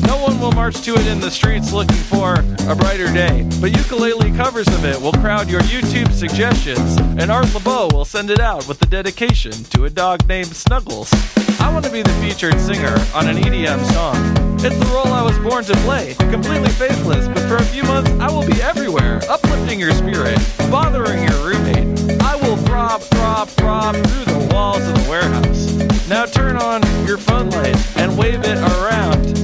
No 0.06 0.16
one 0.16 0.40
will 0.40 0.52
march 0.52 0.80
to 0.80 0.94
it 0.94 1.06
in 1.06 1.20
the 1.20 1.30
streets 1.30 1.74
looking 1.74 1.94
for 1.94 2.36
a 2.66 2.74
brighter 2.74 3.12
day, 3.12 3.46
but 3.60 3.76
ukulele 3.76 4.34
covers 4.34 4.66
of 4.68 4.86
it 4.86 4.98
will 4.98 5.12
crowd 5.12 5.50
your 5.50 5.60
YouTube 5.62 6.10
suggestions, 6.10 6.96
and 7.20 7.30
Art 7.30 7.52
LeBeau 7.52 7.90
will 7.92 8.06
send 8.06 8.30
it 8.30 8.40
out 8.40 8.66
with 8.66 8.80
a 8.80 8.86
dedication 8.86 9.52
to 9.52 9.84
a 9.84 9.90
dog 9.90 10.26
named 10.26 10.56
Snuggles. 10.56 11.12
I 11.60 11.70
want 11.70 11.84
to 11.84 11.90
be 11.90 12.00
the 12.00 12.14
featured 12.14 12.58
singer 12.58 12.96
on 13.14 13.28
an 13.28 13.36
EDM 13.36 13.84
song. 13.92 14.16
It's 14.64 14.78
the 14.78 14.90
role 14.94 15.08
I 15.08 15.20
was 15.20 15.38
born 15.40 15.62
to 15.64 15.74
play, 15.84 16.14
completely 16.14 16.70
faithless, 16.70 17.28
but 17.28 17.40
for 17.40 17.56
a 17.56 17.64
few 17.64 17.82
months 17.82 18.10
I 18.12 18.30
will 18.30 18.46
be 18.46 18.62
everywhere, 18.62 19.20
uplifting 19.28 19.78
your 19.78 19.92
spirit, 19.92 20.38
bothering 20.70 21.24
your 21.24 21.46
roommate. 21.46 21.99
I 22.20 22.36
will 22.42 22.56
throb, 22.56 23.02
throb, 23.02 23.48
throb 23.48 23.94
through 23.94 24.24
the 24.24 24.48
walls 24.52 24.82
of 24.86 24.94
the 24.94 25.10
warehouse. 25.10 26.08
Now 26.08 26.26
turn 26.26 26.56
on 26.56 26.82
your 27.06 27.18
phone 27.18 27.50
light 27.50 27.76
and 27.96 28.16
wave 28.18 28.40
it 28.44 28.58
around. 28.58 29.36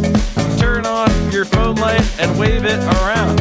Turn 0.59 0.87
on 0.87 1.11
your 1.31 1.45
phone 1.45 1.77
light 1.77 2.05
and 2.19 2.39
wave 2.39 2.65
it 2.65 2.81
around. 2.97 3.39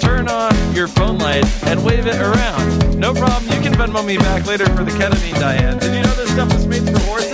Turn 0.00 0.28
on 0.28 0.54
your 0.74 0.88
phone 0.88 1.18
light 1.18 1.44
and 1.64 1.84
wave 1.84 2.06
it 2.06 2.16
around. 2.16 2.98
No 2.98 3.12
problem, 3.12 3.52
you 3.52 3.60
can 3.60 3.74
Venmo 3.74 4.04
me 4.04 4.16
back 4.18 4.46
later 4.46 4.66
for 4.76 4.84
the 4.84 4.90
ketamine, 4.92 5.38
Diane. 5.40 5.78
Did 5.78 5.94
you 5.94 6.02
know 6.02 6.14
this 6.14 6.30
stuff 6.30 6.52
was 6.52 6.66
made 6.66 6.84
for 6.84 6.98
horses? 7.00 7.29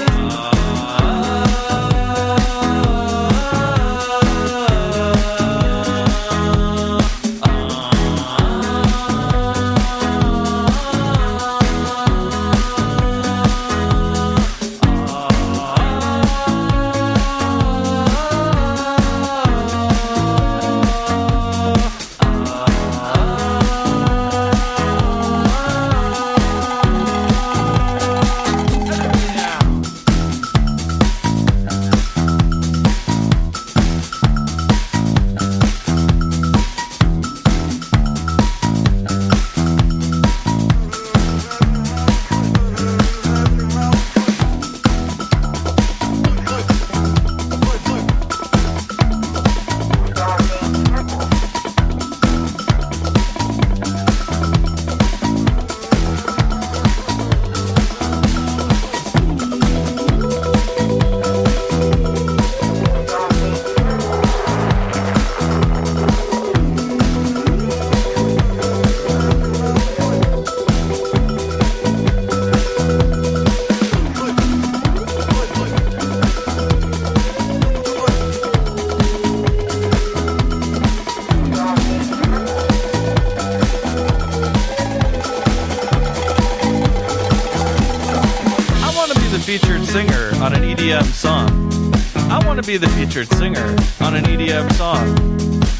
Be 92.67 92.77
the 92.79 92.89
featured 92.89 93.33
singer 93.35 93.67
on 94.01 94.17
an 94.17 94.25
EDM 94.25 94.73
song. 94.73 95.07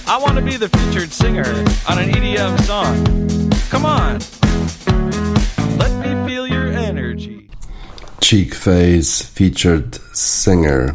I 0.07 0.19
want 0.19 0.37
to 0.37 0.43
be 0.43 0.57
the 0.57 0.69
featured 0.69 1.13
singer 1.13 1.49
on 1.91 1.99
an 1.99 2.11
EDM 2.11 2.59
song. 2.63 3.51
Come 3.71 3.85
on. 3.85 4.21
Let 5.79 5.93
me 6.01 6.29
feel 6.29 6.47
your 6.47 6.69
energy. 6.69 7.49
Cheek 8.21 8.55
Face 8.55 9.21
featured 9.21 9.99
singer. 10.15 10.95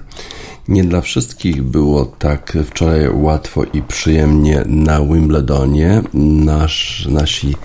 Nie 0.68 0.84
dla 0.84 1.02
wszystkich 1.02 1.62
było 1.62 2.06
tak 2.06 2.58
wczoraj 2.66 3.10
łatwo 3.10 3.64
i 3.64 3.82
przyjemnie 3.82 4.64
na 4.66 5.02
Wimbledonie. 5.02 6.02
Nasz, 6.14 7.08
nasi, 7.10 7.56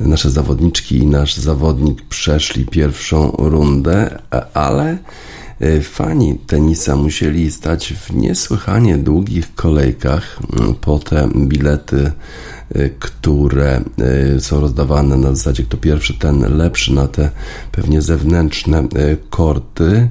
nasze 0.00 0.30
zawodniczki 0.30 0.96
i 0.98 1.06
nasz 1.06 1.36
zawodnik 1.36 2.02
przeszli 2.02 2.66
pierwszą 2.66 3.30
rundę, 3.38 4.18
ale 4.54 4.98
E, 5.60 5.80
fani 5.80 6.38
tenisa 6.46 6.96
musieli 6.96 7.50
stać 7.50 7.92
w 7.92 8.14
niesłychanie 8.14 8.98
długich 8.98 9.54
kolejkach 9.54 10.38
mm, 10.60 10.74
po 10.74 10.98
te 10.98 11.28
bilety 11.36 12.12
które 12.98 13.80
y, 14.36 14.40
są 14.40 14.60
rozdawane 14.60 15.16
na 15.16 15.34
zasadzie 15.34 15.62
kto 15.62 15.76
pierwszy, 15.76 16.14
ten 16.14 16.56
lepszy 16.56 16.92
na 16.92 17.08
te 17.08 17.30
pewnie 17.72 18.02
zewnętrzne 18.02 18.82
y, 18.82 19.16
korty. 19.30 20.08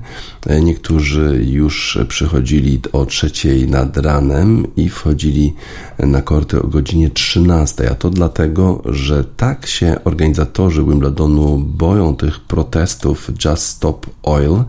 Niektórzy 0.62 1.42
już 1.46 2.00
przychodzili 2.08 2.80
o 2.92 3.06
trzeciej 3.06 3.68
nad 3.68 3.98
ranem 3.98 4.68
i 4.76 4.90
wchodzili 4.90 5.54
na 6.00 6.22
korty 6.22 6.62
o 6.62 6.68
godzinie 6.68 7.10
13, 7.10 7.92
a 7.92 7.96
to 7.96 8.10
dlatego, 8.10 8.82
że 8.86 9.24
tak 9.24 9.68
się 9.68 9.96
organizatorzy 10.04 10.84
Wimbledonu 10.84 11.58
boją 11.58 12.16
tych 12.16 12.40
protestów 12.40 13.32
Just 13.46 13.64
Stop 13.64 14.06
Oil, 14.24 14.64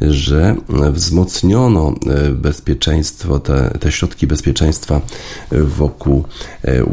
że 0.00 0.56
wzmocniono 0.92 1.94
bezpieczeństwo, 2.32 3.38
te, 3.38 3.78
te 3.80 3.92
środki 3.92 4.26
bezpieczeństwa 4.26 5.00
wokół 5.52 6.24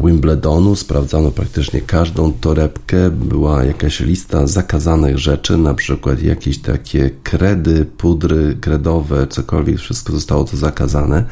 Wimbledonu 0.03 0.38
Ledonu, 0.39 0.75
sprawdzano 0.75 1.31
praktycznie 1.31 1.81
każdą 1.81 2.33
torebkę, 2.33 3.11
była 3.11 3.63
jakaś 3.63 3.99
lista 3.99 4.47
zakazanych 4.47 5.17
rzeczy, 5.17 5.57
na 5.57 5.73
przykład 5.73 6.23
jakieś 6.23 6.57
takie 6.57 7.09
kredy, 7.23 7.85
pudry 7.85 8.57
kredowe, 8.61 9.27
cokolwiek, 9.27 9.77
wszystko 9.77 10.13
zostało 10.13 10.43
to 10.43 10.57
zakazane. 10.57 11.23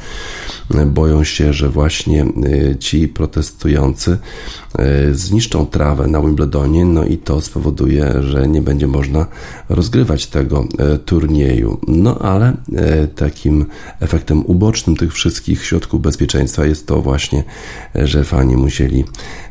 Boją 0.85 1.23
się, 1.23 1.53
że 1.53 1.69
właśnie 1.69 2.25
y, 2.25 2.75
ci 2.79 3.07
protestujący 3.07 4.17
y, 5.09 5.15
zniszczą 5.15 5.65
trawę 5.65 6.07
na 6.07 6.21
Wimbledonie, 6.21 6.85
no 6.85 7.05
i 7.05 7.17
to 7.17 7.41
spowoduje, 7.41 8.23
że 8.23 8.47
nie 8.47 8.61
będzie 8.61 8.87
można 8.87 9.25
rozgrywać 9.69 10.27
tego 10.27 10.67
y, 10.95 10.97
turnieju. 10.97 11.79
No 11.87 12.19
ale 12.19 12.53
takim 13.15 13.65
efektem 13.99 14.45
ubocznym 14.45 14.95
tych 14.95 15.13
wszystkich 15.13 15.65
środków 15.65 16.01
bezpieczeństwa 16.01 16.65
jest 16.65 16.87
to 16.87 17.01
właśnie, 17.01 17.43
że 17.95 18.23
fani 18.23 18.57
musieli 18.57 18.86
musieli 18.87 19.03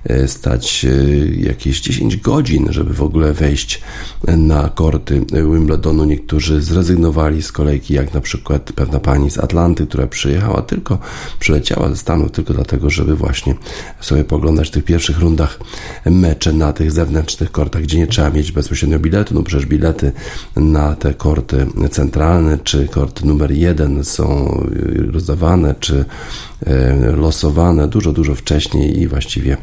e, 0.05 0.29
stać 0.29 0.85
e, 0.85 1.27
jakieś 1.29 1.81
10 1.81 2.17
godzin, 2.17 2.67
żeby 2.71 2.95
w 2.95 3.03
ogóle 3.03 3.33
wejść 3.33 3.81
na 4.37 4.69
korty 4.69 5.21
Wimbledonu. 5.33 6.05
Niektórzy 6.05 6.63
zrezygnowali 6.63 7.43
z 7.43 7.53
kolejki, 7.53 7.95
jak 7.95 8.15
na 8.15 8.21
przykład 8.21 8.73
pewna 8.73 9.01
pani 9.01 9.31
z 9.31 9.39
Atlanty, 9.39 9.87
która 9.87 10.07
przyjechała 10.07 10.63
tylko, 10.63 10.99
przyleciała 11.39 11.89
ze 11.89 11.97
Stanów 11.97 12.33
tylko 12.33 12.55
dlatego, 12.55 12.91
żeby 12.91 13.17
właśnie 13.17 13.55
sobie 14.01 14.25
poglądać 14.25 14.69
w 14.69 14.71
tych 14.71 14.85
pierwszych 14.85 15.19
rundach 15.19 15.59
mecze 16.07 16.53
na 16.53 16.73
tych 16.73 16.93
zewnętrznych 16.93 17.53
kortach, 17.53 17.83
gdzie 17.83 17.99
nie 17.99 18.07
trzeba 18.07 18.31
mieć 18.31 18.53
bezpośrednio 18.53 18.99
biletu, 18.99 19.35
no 19.35 19.43
przecież 19.43 19.67
bilety 19.67 20.13
na 20.57 20.95
te 20.95 21.15
korty 21.15 21.67
centralne, 21.91 22.59
czy 22.65 22.89
kort 22.89 23.25
numer 23.25 23.53
jeden 23.53 24.05
są 24.05 24.61
rozdawane, 25.13 25.75
czy 25.81 26.05
e, 26.67 27.13
losowane 27.17 27.89
dużo, 27.89 28.13
dużo 28.13 28.35
wcześniej 28.35 29.01
i 29.01 29.09
właściwie 29.09 29.26
właściwie 29.27 29.57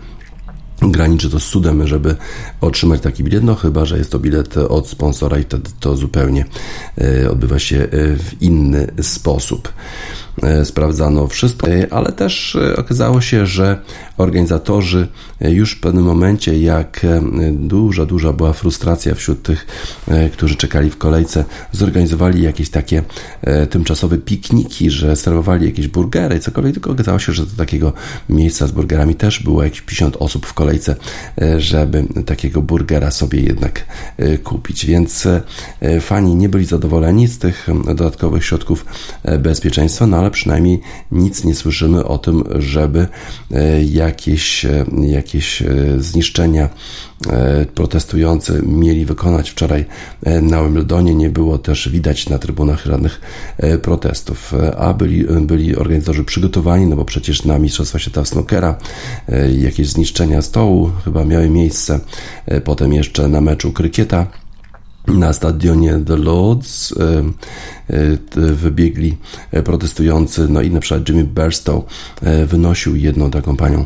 graniczy 0.81 1.29
to 1.29 1.39
z 1.39 1.49
cudem, 1.49 1.87
żeby 1.87 2.15
otrzymać 2.61 3.01
taki 3.01 3.23
bilet, 3.23 3.43
no 3.43 3.55
chyba, 3.55 3.85
że 3.85 3.97
jest 3.97 4.11
to 4.11 4.19
bilet 4.19 4.57
od 4.57 4.87
sponsora 4.87 5.39
i 5.39 5.43
wtedy 5.43 5.69
to 5.79 5.97
zupełnie 5.97 6.45
e, 7.01 7.31
odbywa 7.31 7.59
się 7.59 7.77
e, 7.77 7.87
w 8.17 8.41
inny 8.41 8.87
sposób. 9.01 9.73
Sprawdzano 10.63 11.27
wszystko, 11.27 11.67
ale 11.91 12.11
też 12.11 12.57
okazało 12.77 13.21
się, 13.21 13.45
że 13.45 13.79
organizatorzy 14.17 15.07
już 15.41 15.71
w 15.71 15.79
pewnym 15.79 16.03
momencie, 16.03 16.59
jak 16.59 17.05
duża, 17.51 18.05
duża 18.05 18.33
była 18.33 18.53
frustracja 18.53 19.15
wśród 19.15 19.43
tych, 19.43 19.67
którzy 20.33 20.55
czekali 20.55 20.89
w 20.89 20.97
kolejce, 20.97 21.45
zorganizowali 21.71 22.41
jakieś 22.41 22.69
takie 22.69 23.03
tymczasowe 23.69 24.17
pikniki, 24.17 24.89
że 24.89 25.15
serwowali 25.15 25.65
jakieś 25.65 25.87
burgery, 25.87 26.39
cokolwiek, 26.39 26.73
tylko 26.73 26.91
okazało 26.91 27.19
się, 27.19 27.33
że 27.33 27.45
do 27.45 27.55
takiego 27.57 27.93
miejsca 28.29 28.67
z 28.67 28.71
burgerami 28.71 29.15
też 29.15 29.43
było 29.43 29.63
jakieś 29.63 29.81
50 29.81 30.17
osób 30.19 30.45
w 30.45 30.53
kolejce, 30.53 30.95
żeby 31.57 32.03
takiego 32.25 32.61
burgera 32.61 33.11
sobie 33.11 33.41
jednak 33.41 33.85
kupić, 34.43 34.85
więc 34.85 35.27
fani 36.01 36.35
nie 36.35 36.49
byli 36.49 36.65
zadowoleni 36.65 37.27
z 37.27 37.37
tych 37.37 37.67
dodatkowych 37.85 38.45
środków 38.45 38.85
bezpieczeństwa, 39.39 40.07
no 40.07 40.22
ale 40.23 40.31
przynajmniej 40.31 40.81
nic 41.11 41.43
nie 41.43 41.55
słyszymy 41.55 42.05
o 42.05 42.17
tym, 42.17 42.43
żeby 42.59 43.07
jakieś, 43.85 44.65
jakieś 45.01 45.63
zniszczenia 45.97 46.69
protestujący 47.75 48.61
mieli 48.65 49.05
wykonać 49.05 49.49
wczoraj 49.49 49.85
na 50.41 50.63
Wimbledonie. 50.63 51.15
Nie 51.15 51.29
było 51.29 51.57
też 51.57 51.89
widać 51.89 52.29
na 52.29 52.39
trybunach 52.39 52.85
żadnych 52.85 53.21
protestów, 53.81 54.53
a 54.77 54.93
byli, 54.93 55.25
byli 55.41 55.75
organizatorzy 55.75 56.23
przygotowani, 56.23 56.87
no 56.87 56.95
bo 56.95 57.05
przecież 57.05 57.45
na 57.45 57.59
Mistrzostwa 57.59 57.99
Świata 57.99 58.25
Snookera 58.25 58.75
jakieś 59.57 59.87
zniszczenia 59.87 60.41
stołu 60.41 60.91
chyba 61.05 61.25
miały 61.25 61.49
miejsce, 61.49 61.99
potem 62.63 62.93
jeszcze 62.93 63.27
na 63.27 63.41
meczu 63.41 63.71
krykieta 63.71 64.27
na 65.07 65.33
stadionie 65.33 65.99
The 66.07 66.15
Lords 66.15 66.91
e, 66.91 66.95
e, 66.95 67.23
wybiegli 68.55 69.17
protestujący, 69.63 70.47
no 70.49 70.61
i 70.61 70.71
na 70.71 70.79
przykład 70.79 71.09
Jimmy 71.09 71.23
Burstow 71.23 71.83
e, 72.21 72.45
wynosił 72.45 72.95
jedną 72.95 73.31
taką 73.31 73.57
panią 73.57 73.85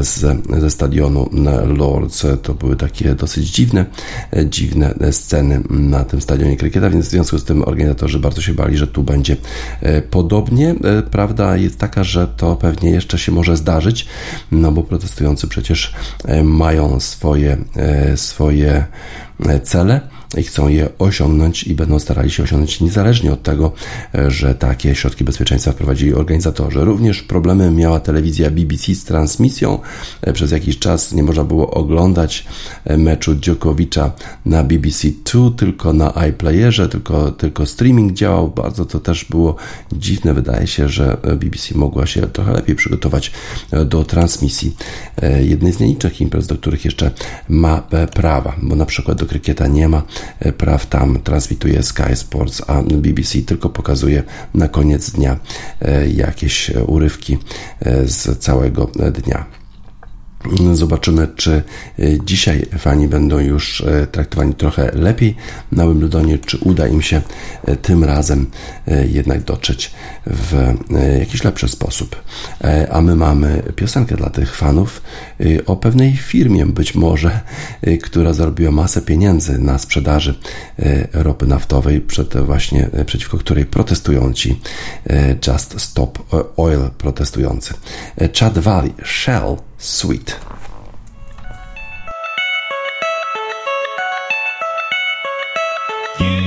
z, 0.00 0.42
ze 0.60 0.70
stadionu 0.70 1.30
Lords. 1.66 2.26
To 2.42 2.54
były 2.54 2.76
takie 2.76 3.14
dosyć 3.14 3.50
dziwne, 3.50 3.86
dziwne 4.44 4.94
sceny 5.10 5.60
na 5.70 6.04
tym 6.04 6.20
stadionie 6.20 6.56
krykieta, 6.56 6.90
więc 6.90 7.06
w 7.06 7.10
związku 7.10 7.38
z 7.38 7.44
tym 7.44 7.62
organizatorzy 7.62 8.18
bardzo 8.18 8.40
się 8.40 8.54
bali, 8.54 8.76
że 8.76 8.86
tu 8.86 9.02
będzie 9.02 9.36
podobnie. 10.10 10.74
Prawda 11.10 11.56
jest 11.56 11.78
taka, 11.78 12.04
że 12.04 12.28
to 12.36 12.56
pewnie 12.56 12.90
jeszcze 12.90 13.18
się 13.18 13.32
może 13.32 13.56
zdarzyć, 13.56 14.06
no 14.52 14.72
bo 14.72 14.82
protestujący 14.82 15.48
przecież 15.48 15.94
mają 16.44 17.00
swoje, 17.00 17.56
swoje 18.16 18.84
cele 19.62 20.00
i 20.36 20.42
chcą 20.42 20.68
je 20.68 20.88
osiągnąć 20.98 21.62
i 21.64 21.74
będą 21.74 21.98
starali 21.98 22.30
się 22.30 22.42
osiągnąć 22.42 22.80
niezależnie 22.80 23.32
od 23.34 23.42
tego, 23.42 23.72
że 24.28 24.54
takie 24.54 24.94
środki 24.94 25.24
bezpieczeństwa 25.24 25.72
wprowadzili 25.72 26.14
organizatorzy. 26.14 26.84
Również 26.84 27.22
problemy 27.22 27.70
miała 27.70 28.00
telewizja 28.00 28.50
BBC 28.50 28.94
z 28.94 29.04
transmisją. 29.04 29.78
Przez 30.32 30.50
jakiś 30.50 30.78
czas 30.78 31.12
nie 31.12 31.22
można 31.22 31.44
było 31.44 31.70
oglądać 31.70 32.46
meczu 32.98 33.34
Djokovicza 33.34 34.12
na 34.46 34.64
BBC 34.64 35.08
2, 35.32 35.50
tylko 35.56 35.92
na 35.92 36.12
iPlayerze, 36.28 36.88
tylko, 36.88 37.30
tylko 37.30 37.66
streaming 37.66 38.12
działał. 38.12 38.48
Bardzo 38.48 38.84
to 38.84 39.00
też 39.00 39.24
było 39.24 39.56
dziwne. 39.92 40.34
Wydaje 40.34 40.66
się, 40.66 40.88
że 40.88 41.16
BBC 41.36 41.78
mogła 41.78 42.06
się 42.06 42.20
trochę 42.20 42.52
lepiej 42.52 42.76
przygotować 42.76 43.32
do 43.86 44.04
transmisji 44.04 44.76
jednej 45.40 45.72
z 45.72 45.80
nielicznych 45.80 46.20
imprez, 46.20 46.46
do 46.46 46.54
których 46.54 46.84
jeszcze 46.84 47.10
ma 47.48 47.82
prawa, 48.14 48.56
bo 48.62 48.76
na 48.76 48.86
przykład 48.86 49.18
do 49.18 49.26
krykieta 49.26 49.66
nie 49.66 49.88
ma 49.88 50.02
E, 50.40 50.52
praw 50.52 50.86
tam 50.86 51.18
transmituje 51.22 51.82
Sky 51.82 52.16
Sports, 52.16 52.62
a 52.66 52.82
BBC 52.82 53.23
tylko 53.44 53.68
pokazuje 53.68 54.22
na 54.54 54.68
koniec 54.68 55.10
dnia 55.10 55.36
e, 55.80 56.08
jakieś 56.08 56.70
urywki 56.86 57.38
e, 57.80 58.08
z 58.08 58.38
całego 58.38 58.90
dnia. 59.12 59.63
Zobaczymy, 60.72 61.28
czy 61.36 61.52
e, 61.52 61.62
dzisiaj 62.24 62.66
fani 62.78 63.08
będą 63.08 63.38
już 63.38 63.80
e, 63.80 64.06
traktowani 64.06 64.54
trochę 64.54 64.90
lepiej 64.94 65.36
na 65.72 65.86
Wimbledonie, 65.86 66.38
czy 66.38 66.58
uda 66.58 66.86
im 66.86 67.02
się 67.02 67.22
e, 67.64 67.76
tym 67.76 68.04
razem 68.04 68.46
jednak 69.08 69.42
dotrzeć 69.42 69.90
w 70.26 70.74
jakiś 71.18 71.44
lepszy 71.44 71.68
sposób. 71.68 72.22
A 72.90 73.00
my 73.00 73.16
mamy 73.16 73.62
piosenkę 73.76 74.16
dla 74.16 74.30
tych 74.30 74.56
fanów 74.56 75.02
o 75.66 75.76
pewnej 75.76 76.16
firmie, 76.16 76.66
być 76.66 76.94
może, 76.94 77.40
która 78.02 78.32
zarobiła 78.32 78.70
masę 78.70 79.02
pieniędzy 79.02 79.58
na 79.58 79.78
sprzedaży 79.78 80.34
ropy 81.12 81.46
naftowej, 81.46 82.00
przed 82.00 82.36
właśnie 82.36 82.90
przeciwko 83.06 83.38
której 83.38 83.66
protestują 83.66 84.32
ci 84.32 84.60
Just 85.46 85.80
Stop 85.80 86.18
Oil 86.56 86.80
protestujący. 86.98 87.74
Chad 88.38 88.58
Valley, 88.58 88.92
Shell 89.04 89.56
Sweet. 89.84 90.34
You 96.18 96.43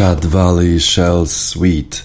Chad 0.00 0.24
Valley 0.24 0.78
Shell 0.78 1.26
Suite 1.26 2.04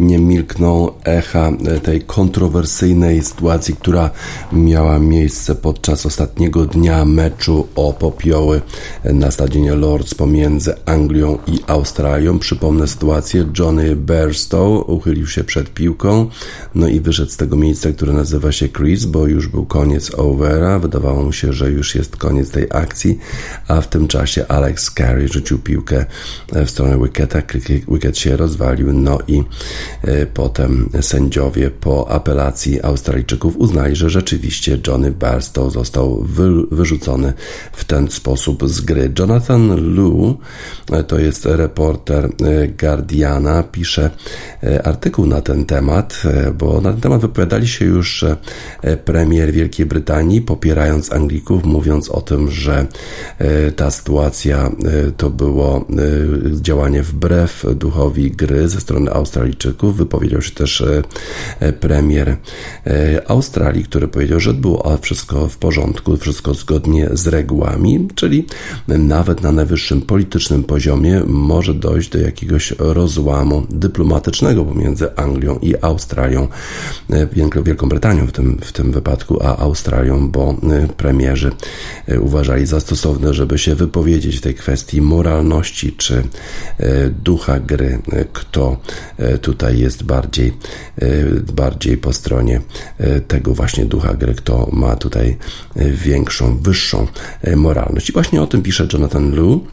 nie 0.00 0.18
milkną 0.18 0.90
echa 1.04 1.52
tej 1.82 2.00
kontrowersyjnej 2.00 3.22
sytuacji, 3.22 3.74
która 3.74 4.10
miała 4.52 4.98
miejsce 4.98 5.54
podczas 5.54 6.06
ostatniego 6.06 6.66
dnia 6.66 7.04
meczu 7.04 7.68
o 7.74 7.92
popioły 7.92 8.60
na 9.04 9.30
stadionie 9.30 9.74
Lords 9.74 10.14
pomiędzy 10.14 10.74
Anglią 10.86 11.38
i 11.46 11.58
Australią. 11.66 12.38
Przypomnę 12.38 12.88
sytuację. 12.88 13.44
Johnny 13.58 13.96
Bairstow 13.96 14.88
uchylił 14.88 15.26
się 15.26 15.44
przed 15.44 15.74
piłką, 15.74 16.30
no 16.74 16.88
i 16.88 17.00
wyszedł 17.00 17.30
z 17.30 17.36
tego 17.36 17.56
miejsca, 17.56 17.92
które 17.92 18.12
nazywa 18.12 18.52
się 18.52 18.68
Chris, 18.68 19.04
bo 19.04 19.26
już 19.26 19.48
był 19.48 19.66
koniec 19.66 20.14
overa. 20.14 20.78
Wydawało 20.78 21.22
mu 21.22 21.32
się, 21.32 21.52
że 21.52 21.70
już 21.70 21.94
jest 21.94 22.16
koniec 22.16 22.50
tej 22.50 22.66
akcji, 22.70 23.18
a 23.68 23.80
w 23.80 23.88
tym 23.88 24.08
czasie 24.08 24.46
Alex 24.48 24.94
Carey 24.94 25.28
rzucił 25.28 25.58
piłkę 25.58 26.06
w 26.52 26.70
stronę 26.70 26.98
wicketa. 26.98 27.42
Wicket 27.88 28.18
się 28.18 28.36
rozwalił, 28.36 28.92
no 28.92 29.18
i 29.28 29.42
E, 29.42 29.87
potem 30.34 30.90
sędziowie 31.00 31.70
po 31.70 32.10
apelacji 32.10 32.82
Australijczyków 32.82 33.56
uznali, 33.56 33.96
że 33.96 34.10
rzeczywiście 34.10 34.78
Johnny 34.86 35.10
Barstow 35.10 35.72
został 35.72 36.22
wy, 36.22 36.66
wyrzucony 36.70 37.32
w 37.72 37.84
ten 37.84 38.08
sposób 38.10 38.68
z 38.68 38.80
gry. 38.80 39.12
Jonathan 39.18 39.94
Liu, 39.94 40.38
e, 40.92 41.04
to 41.04 41.18
jest 41.18 41.46
reporter 41.46 42.24
e, 42.24 42.68
Guardiana, 42.68 43.62
pisze 43.62 44.10
artykuł 44.84 45.26
na 45.26 45.40
ten 45.40 45.64
temat, 45.64 46.22
bo 46.58 46.80
na 46.80 46.92
ten 46.92 47.00
temat 47.00 47.20
wypowiadali 47.20 47.68
się 47.68 47.84
już 47.84 48.24
premier 49.04 49.52
Wielkiej 49.52 49.86
Brytanii, 49.86 50.42
popierając 50.42 51.12
Anglików, 51.12 51.64
mówiąc 51.64 52.08
o 52.08 52.20
tym, 52.20 52.50
że 52.50 52.86
ta 53.76 53.90
sytuacja 53.90 54.70
to 55.16 55.30
było 55.30 55.84
działanie 56.60 57.02
wbrew 57.02 57.66
duchowi 57.74 58.30
gry 58.30 58.68
ze 58.68 58.80
strony 58.80 59.12
Australijczyków 59.12 59.77
wypowiedział 59.86 60.42
się 60.42 60.50
też 60.50 60.80
e, 60.80 61.02
e, 61.60 61.72
premier 61.72 62.36
e, 62.86 63.30
Australii, 63.30 63.84
który 63.84 64.08
powiedział, 64.08 64.40
że 64.40 64.54
było 64.54 64.98
wszystko 65.02 65.48
w 65.48 65.56
porządku, 65.56 66.16
wszystko 66.16 66.54
zgodnie 66.54 67.08
z 67.12 67.26
regułami, 67.26 68.08
czyli 68.14 68.46
nawet 68.88 69.42
na 69.42 69.52
najwyższym 69.52 70.02
politycznym 70.02 70.64
poziomie 70.64 71.22
może 71.26 71.74
dojść 71.74 72.10
do 72.10 72.18
jakiegoś 72.18 72.74
rozłamu 72.78 73.66
dyplomatycznego 73.70 74.64
pomiędzy 74.64 75.16
Anglią 75.16 75.58
i 75.62 75.74
Australią, 75.80 76.48
Wielką 77.64 77.88
Brytanią 77.88 78.26
w 78.26 78.32
tym, 78.32 78.58
w 78.64 78.72
tym 78.72 78.92
wypadku, 78.92 79.38
a 79.42 79.56
Australią, 79.56 80.30
bo 80.30 80.56
premierzy 80.96 81.50
uważali 82.20 82.66
za 82.66 82.80
stosowne, 82.80 83.34
żeby 83.34 83.58
się 83.58 83.74
wypowiedzieć 83.74 84.38
w 84.38 84.40
tej 84.40 84.54
kwestii 84.54 85.02
moralności 85.02 85.92
czy 85.92 86.22
ducha 87.24 87.60
gry, 87.60 87.98
kto 88.32 88.76
tutaj 89.42 89.67
jest 89.70 89.98
jest 89.98 90.04
bardziej, 90.04 90.52
e, 90.98 91.08
bardziej 91.52 91.96
po 91.96 92.12
stronie 92.12 92.60
e, 92.98 93.20
tego 93.20 93.54
właśnie 93.54 93.84
ducha 93.84 94.14
gry, 94.14 94.34
kto 94.34 94.68
ma 94.72 94.96
tutaj 94.96 95.36
e, 95.76 95.90
większą, 95.90 96.58
wyższą 96.58 97.06
moralność. 97.56 98.10
I 98.10 98.12
właśnie 98.12 98.42
o 98.42 98.46
tym 98.46 98.62
pisze 98.62 98.88
Jonathan 98.92 99.34
Liu 99.34 99.66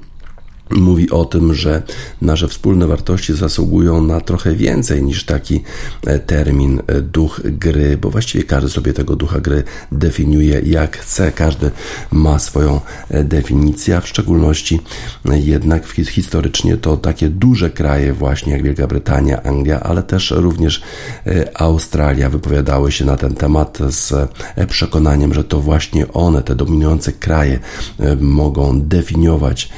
mówi 0.69 1.09
o 1.09 1.25
tym, 1.25 1.53
że 1.53 1.83
nasze 2.21 2.47
wspólne 2.47 2.87
wartości 2.87 3.33
zasługują 3.33 4.03
na 4.03 4.21
trochę 4.21 4.55
więcej 4.55 5.03
niż 5.03 5.25
taki 5.25 5.63
e, 6.07 6.19
termin 6.19 6.81
e, 6.87 7.01
duch 7.01 7.41
gry, 7.43 7.97
bo 7.97 8.09
właściwie 8.09 8.43
każdy 8.43 8.69
sobie 8.69 8.93
tego 8.93 9.15
ducha 9.15 9.39
gry 9.39 9.63
definiuje 9.91 10.59
jak 10.59 10.97
chce, 10.97 11.31
każdy 11.31 11.71
ma 12.11 12.39
swoją 12.39 12.81
e, 13.09 13.23
definicję, 13.23 13.97
a 13.97 14.01
w 14.01 14.07
szczególności 14.07 14.79
jednak 15.25 15.87
historycznie 15.87 16.77
to 16.77 16.97
takie 16.97 17.29
duże 17.29 17.69
kraje 17.69 18.13
właśnie 18.13 18.53
jak 18.53 18.63
Wielka 18.63 18.87
Brytania, 18.87 19.43
Anglia, 19.43 19.79
ale 19.79 20.03
też 20.03 20.31
również 20.31 20.81
Australia 21.53 22.29
wypowiadały 22.29 22.91
się 22.91 23.05
na 23.05 23.17
ten 23.17 23.33
temat 23.33 23.77
z 23.89 24.13
przekonaniem, 24.69 25.33
że 25.33 25.43
to 25.43 25.61
właśnie 25.61 26.13
one, 26.13 26.43
te 26.43 26.55
dominujące 26.55 27.11
kraje 27.11 27.59
mogą 28.19 28.81
definiować 28.81 29.69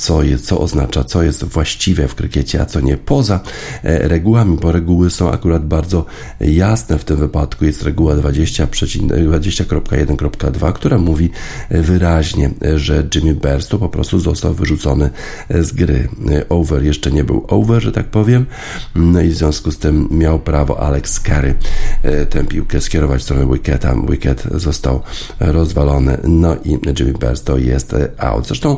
co, 0.00 0.22
jest, 0.22 0.46
co 0.46 0.60
oznacza, 0.60 1.04
co 1.04 1.22
jest 1.22 1.44
właściwe 1.44 2.08
w 2.08 2.14
krykiecie, 2.14 2.60
a 2.60 2.66
co 2.66 2.80
nie. 2.80 2.96
Poza 2.96 3.40
e, 3.82 4.08
regułami, 4.08 4.58
bo 4.62 4.72
reguły 4.72 5.10
są 5.10 5.32
akurat 5.32 5.66
bardzo 5.66 6.06
jasne 6.40 6.98
w 6.98 7.04
tym 7.04 7.16
wypadku. 7.16 7.64
Jest 7.64 7.82
reguła 7.82 8.14
20.1.2, 8.14 10.72
która 10.72 10.98
mówi 10.98 11.30
wyraźnie, 11.70 12.50
że 12.76 13.08
Jimmy 13.14 13.34
Burstow 13.34 13.80
po 13.80 13.88
prostu 13.88 14.20
został 14.20 14.54
wyrzucony 14.54 15.10
z 15.50 15.72
gry. 15.72 16.08
Over 16.48 16.84
jeszcze 16.84 17.10
nie 17.10 17.24
był 17.24 17.44
over, 17.48 17.82
że 17.82 17.92
tak 17.92 18.06
powiem. 18.06 18.46
No 18.94 19.20
i 19.20 19.28
w 19.28 19.36
związku 19.36 19.70
z 19.70 19.78
tym 19.78 20.08
miał 20.10 20.38
prawo 20.38 20.80
Alex 20.80 21.20
Carey 21.20 21.54
e, 22.02 22.26
tę 22.26 22.44
piłkę 22.44 22.80
skierować 22.80 23.20
w 23.20 23.24
stronę 23.24 23.52
wicketa. 23.52 23.94
Wicket 24.08 24.42
został 24.54 25.02
rozwalony, 25.40 26.18
no 26.24 26.56
i 26.64 26.78
Jimmy 26.98 27.12
Burstow 27.12 27.60
jest 27.60 27.96
out. 28.18 28.46
Zresztą 28.46 28.76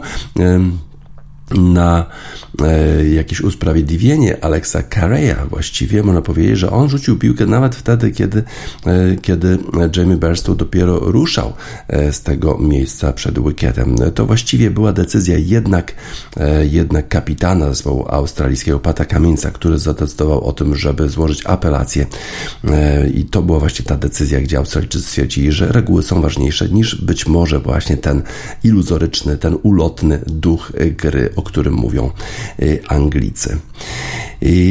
na 1.55 2.07
e, 2.63 3.09
jakieś 3.09 3.41
usprawiedliwienie 3.41 4.45
Alexa 4.45 4.83
Carreya 4.95 5.49
właściwie 5.51 6.03
można 6.03 6.23
powiedzieć, 6.23 6.59
że 6.59 6.71
on 6.71 6.89
rzucił 6.89 7.19
piłkę 7.19 7.47
nawet 7.47 7.75
wtedy, 7.75 8.11
kiedy, 8.11 8.43
e, 8.87 9.17
kiedy 9.23 9.59
Jamie 9.97 10.17
Bairstow 10.17 10.57
dopiero 10.57 10.99
ruszał 10.99 11.53
e, 11.89 12.13
z 12.13 12.23
tego 12.23 12.59
miejsca 12.59 13.13
przed 13.13 13.39
wicketem. 13.39 13.97
To 14.15 14.27
właściwie 14.27 14.71
była 14.71 14.93
decyzja 14.93 15.39
jednak, 15.39 15.95
e, 16.37 16.67
jednak 16.67 17.09
kapitana 17.09 17.69
zespołu 17.69 18.05
australijskiego 18.09 18.81
Pata 18.81 19.05
Kaminca, 19.05 19.51
który 19.51 19.79
zadecydował 19.79 20.45
o 20.45 20.53
tym, 20.53 20.77
żeby 20.77 21.09
złożyć 21.09 21.47
apelację 21.47 22.07
e, 22.65 23.09
i 23.09 23.25
to 23.25 23.43
była 23.43 23.59
właśnie 23.59 23.85
ta 23.85 23.97
decyzja, 23.97 24.41
gdzie 24.41 24.59
Australijczycy 24.59 25.07
stwierdzili, 25.09 25.53
że 25.53 25.73
reguły 25.73 26.03
są 26.03 26.23
ważniejsze 26.23 26.69
niż 26.69 27.03
być 27.03 27.27
może 27.27 27.61
właśnie 27.61 27.97
ten 27.97 28.23
iluzoryczny, 28.65 29.37
ten 29.37 29.59
ulotny 29.63 30.19
duch 30.27 30.73
gry, 30.97 31.31
o 31.37 31.42
którym 31.43 31.75
mówią 31.75 32.11
y, 32.63 32.81
Anglicy. 32.89 33.59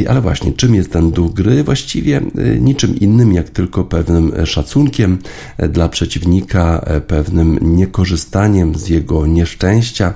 Ale 0.08 0.20
właśnie, 0.20 0.52
czym 0.52 0.74
jest 0.74 0.92
ten 0.92 1.10
duch 1.10 1.32
gry? 1.32 1.64
Właściwie 1.64 2.20
y, 2.38 2.58
niczym 2.60 3.00
innym, 3.00 3.32
jak 3.32 3.50
tylko 3.50 3.84
pewnym 3.84 4.46
szacunkiem 4.46 5.18
e, 5.56 5.68
dla 5.68 5.88
przeciwnika, 5.88 6.86
pewnym 7.06 7.58
niekorzystaniem 7.62 8.74
z 8.74 8.88
jego 8.88 9.26
nieszczęścia. 9.26 10.14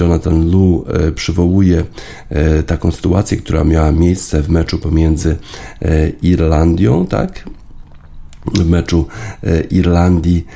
Jonathan 0.00 0.50
Lu 0.50 0.84
przywołuje 1.14 1.84
taką 2.66 2.90
sytuację, 2.90 3.36
która 3.36 3.64
miała 3.64 3.92
miejsce 3.92 4.42
w 4.42 4.48
meczu 4.48 4.78
pomiędzy 4.78 5.36
Irlandią, 6.22 7.06
tak? 7.06 7.44
w 8.46 8.70
meczu 8.70 9.06
Irlandii 9.70 10.46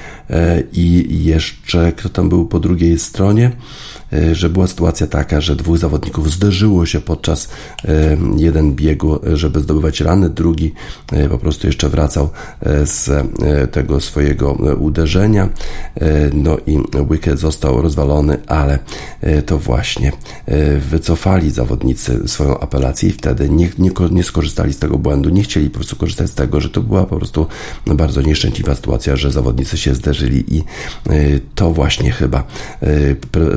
i 0.73 1.25
jeszcze 1.25 1.93
kto 1.93 2.09
tam 2.09 2.29
był 2.29 2.47
po 2.47 2.61
drugiej 2.61 2.99
stronie 2.99 3.53
że 4.33 4.49
była 4.49 4.67
sytuacja 4.67 5.07
taka, 5.07 5.41
że 5.41 5.57
dwóch 5.57 5.79
zawodników 5.79 6.33
zderzyło 6.33 6.87
się 6.87 7.01
podczas 7.01 7.49
e, 7.85 8.17
jeden 8.37 8.75
biegu, 8.75 9.19
żeby 9.33 9.61
zdobywać 9.61 10.01
rany, 10.01 10.31
drugi 10.31 10.73
e, 11.13 11.29
po 11.29 11.39
prostu 11.39 11.67
jeszcze 11.67 11.89
wracał 11.89 12.29
z 12.85 13.11
tego 13.71 14.01
swojego 14.01 14.53
uderzenia. 14.79 15.49
No 16.33 16.57
i 16.67 16.79
wicket 17.11 17.39
został 17.39 17.83
rozwalony, 17.83 18.39
ale 18.47 18.79
to 19.47 19.59
właśnie 19.59 20.13
wycofali 20.91 21.51
zawodnicy 21.51 22.29
swoją 22.29 22.59
apelację 22.59 23.09
i 23.09 23.13
wtedy 23.13 23.51
nie, 23.51 23.69
nie, 23.79 23.91
nie 24.11 24.25
skorzystali 24.25 24.73
z 24.73 24.79
tego 24.79 24.99
błędu, 24.99 25.31
nie 25.31 25.43
chcieli 25.43 25.71
po 25.71 25.75
prostu 25.75 25.97
korzystać 25.97 26.31
z 26.31 26.35
tego, 26.35 26.61
że 26.61 26.69
to 26.69 26.81
była 26.83 27.05
po 27.05 27.17
prostu 27.17 27.47
bardzo 27.87 28.23
nieszczęśliwa 28.23 28.75
sytuacja, 28.75 29.17
że 29.17 29.31
zawodnicy 29.31 29.79
się 29.79 29.95
zderzyli 29.95 30.57
i 30.57 30.65
to 31.55 31.71
właśnie 31.71 32.13
chyba 32.13 32.45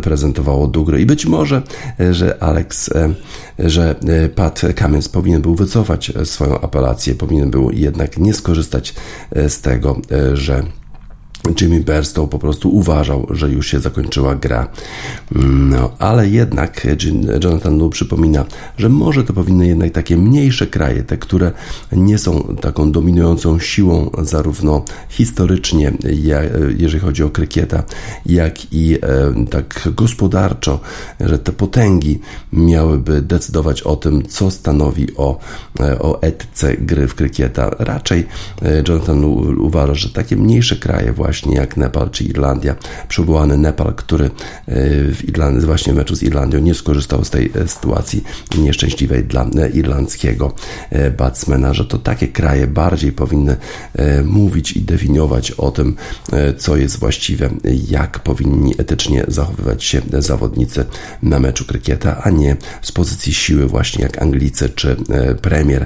prezentowało 0.01 0.39
Dugry. 0.67 1.01
I 1.01 1.05
być 1.05 1.25
może, 1.25 1.61
e, 1.99 2.13
że 2.13 2.43
Alex, 2.43 2.89
e, 2.91 3.13
że 3.59 3.95
e, 4.07 4.29
Pat 4.29 4.61
Cummins 4.79 5.09
powinien 5.09 5.41
był 5.41 5.55
wycofać 5.55 6.11
swoją 6.23 6.61
apelację, 6.61 7.15
powinien 7.15 7.51
był 7.51 7.71
jednak 7.71 8.17
nie 8.17 8.33
skorzystać 8.33 8.93
z 9.47 9.61
tego, 9.61 9.97
że 10.33 10.63
Jimmy 11.61 11.79
Berstow 11.79 12.29
po 12.29 12.39
prostu 12.39 12.75
uważał, 12.75 13.27
że 13.29 13.49
już 13.49 13.67
się 13.67 13.79
zakończyła 13.79 14.35
gra. 14.35 14.67
No, 15.45 15.91
ale 15.99 16.29
jednak 16.29 16.87
Jonathan 17.43 17.77
Lu 17.77 17.89
przypomina, 17.89 18.45
że 18.77 18.89
może 18.89 19.23
to 19.23 19.33
powinny 19.33 19.67
jednak 19.67 19.91
takie 19.91 20.17
mniejsze 20.17 20.67
kraje, 20.67 21.03
te, 21.03 21.17
które 21.17 21.51
nie 21.91 22.17
są 22.17 22.55
taką 22.61 22.91
dominującą 22.91 23.59
siłą 23.59 24.09
zarówno 24.21 24.85
historycznie, 25.09 25.91
jeżeli 26.77 26.99
chodzi 26.99 27.23
o 27.23 27.29
krykieta, 27.29 27.83
jak 28.25 28.73
i 28.73 28.95
e, 28.95 29.45
tak 29.49 29.89
gospodarczo, 29.95 30.79
że 31.19 31.39
te 31.39 31.51
potęgi 31.51 32.19
miałyby 32.53 33.21
decydować 33.21 33.81
o 33.81 33.95
tym, 33.95 34.27
co 34.27 34.51
stanowi 34.51 35.07
o, 35.17 35.39
e, 35.79 35.99
o 35.99 36.21
etyce 36.21 36.77
gry 36.77 37.07
w 37.07 37.15
krykieta. 37.15 37.69
Raczej 37.79 38.27
e, 38.61 38.83
Jonathan 38.87 39.21
Lu 39.21 39.65
uważa, 39.65 39.93
że 39.93 40.09
takie 40.09 40.35
mniejsze 40.35 40.75
kraje 40.75 41.13
właśnie 41.13 41.28
właśnie 41.29 41.55
jak 41.55 41.77
Nepal 41.77 42.09
czy 42.09 42.23
Irlandia. 42.23 42.75
Przywołany 43.07 43.57
Nepal, 43.57 43.93
który 43.95 44.29
w 45.13 45.19
Irlandii, 45.27 45.65
właśnie 45.65 45.93
w 45.93 45.95
meczu 45.95 46.15
z 46.15 46.23
Irlandią 46.23 46.59
nie 46.59 46.73
skorzystał 46.73 47.25
z 47.25 47.29
tej 47.29 47.51
sytuacji 47.67 48.23
nieszczęśliwej 48.57 49.23
dla 49.23 49.45
irlandzkiego 49.73 50.53
batsmana, 51.17 51.73
że 51.73 51.85
to 51.85 51.97
takie 51.97 52.27
kraje 52.27 52.67
bardziej 52.67 53.11
powinny 53.11 53.55
mówić 54.23 54.71
i 54.71 54.81
definiować 54.81 55.51
o 55.51 55.71
tym, 55.71 55.95
co 56.57 56.77
jest 56.77 56.99
właściwe, 56.99 57.49
jak 57.89 58.19
powinni 58.19 58.73
etycznie 58.77 59.23
zachowywać 59.27 59.83
się 59.83 60.01
zawodnicy 60.19 60.85
na 61.23 61.39
meczu 61.39 61.65
krykieta, 61.65 62.21
a 62.23 62.29
nie 62.29 62.57
z 62.81 62.91
pozycji 62.91 63.33
siły 63.33 63.67
właśnie 63.67 64.03
jak 64.03 64.21
Anglicy 64.21 64.69
czy 64.69 64.95
premier 65.41 65.85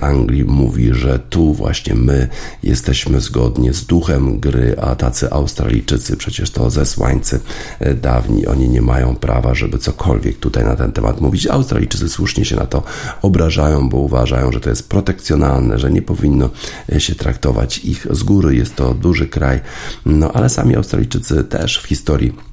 Anglii 0.00 0.44
mówi, 0.44 0.94
że 0.94 1.18
tu 1.18 1.54
właśnie 1.54 1.94
my 1.94 2.28
jesteśmy 2.62 3.20
zgodnie 3.20 3.74
z 3.74 3.86
duchem 3.86 4.40
gry, 4.40 4.74
a 4.80 4.94
tacy 4.94 5.30
Australijczycy, 5.30 6.16
przecież 6.16 6.50
to 6.50 6.70
zesłańcy 6.70 7.40
e, 7.80 7.94
dawni, 7.94 8.46
oni 8.46 8.68
nie 8.68 8.82
mają 8.82 9.16
prawa, 9.16 9.54
żeby 9.54 9.78
cokolwiek 9.78 10.38
tutaj 10.38 10.64
na 10.64 10.76
ten 10.76 10.92
temat 10.92 11.20
mówić. 11.20 11.46
Australijczycy 11.46 12.08
słusznie 12.08 12.44
się 12.44 12.56
na 12.56 12.66
to 12.66 12.82
obrażają, 13.22 13.88
bo 13.88 13.96
uważają, 13.96 14.52
że 14.52 14.60
to 14.60 14.70
jest 14.70 14.88
protekcjonalne, 14.88 15.78
że 15.78 15.90
nie 15.90 16.02
powinno 16.02 16.50
e, 16.92 17.00
się 17.00 17.14
traktować 17.14 17.78
ich 17.78 18.06
z 18.10 18.22
góry. 18.22 18.56
Jest 18.56 18.76
to 18.76 18.94
duży 18.94 19.26
kraj, 19.26 19.60
no 20.06 20.32
ale 20.32 20.48
sami 20.48 20.76
Australijczycy 20.76 21.44
też 21.44 21.78
w 21.78 21.86
historii 21.86 22.49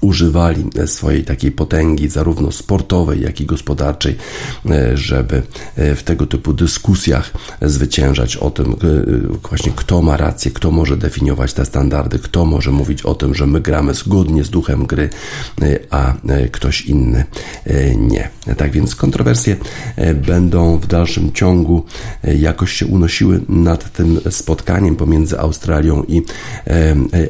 używali 0.00 0.64
swojej 0.86 1.24
takiej 1.24 1.52
potęgi, 1.52 2.08
zarówno 2.08 2.52
sportowej, 2.52 3.22
jak 3.22 3.40
i 3.40 3.46
gospodarczej, 3.46 4.16
e, 4.70 4.96
żeby 4.96 5.42
e, 5.76 5.94
w 5.94 6.02
tego 6.02 6.26
typu 6.26 6.52
dyskusjach 6.52 7.32
zwyciężać 7.62 8.36
o 8.36 8.50
tym, 8.50 8.72
e, 8.72 9.48
właśnie 9.48 9.72
kto 9.76 10.02
ma 10.02 10.16
rację, 10.16 10.50
kto 10.50 10.70
może 10.70 10.96
definiować 10.96 11.52
te 11.52 11.64
standardy, 11.64 12.18
kto 12.18 12.44
może 12.44 12.70
mówić 12.70 13.02
o 13.02 13.14
tym, 13.14 13.34
że 13.34 13.46
my 13.46 13.60
gramy 13.60 13.94
zgodnie 13.94 14.44
z 14.44 14.50
duchem 14.50 14.86
gry, 14.86 15.08
a 15.90 16.14
ktoś 16.52 16.82
inny 16.82 17.24
nie. 17.96 18.28
Tak 18.56 18.72
więc 18.72 18.94
kontrowersje 18.94 19.56
będą 20.26 20.78
w 20.78 20.86
dalszym 20.86 21.32
ciągu 21.32 21.84
jakoś 22.38 22.72
się 22.72 22.86
unosiły 22.86 23.40
nad 23.48 23.92
tym 23.92 24.20
spotkaniem 24.30 24.96
pomiędzy 24.96 25.38
Australią 25.38 26.02
i 26.08 26.22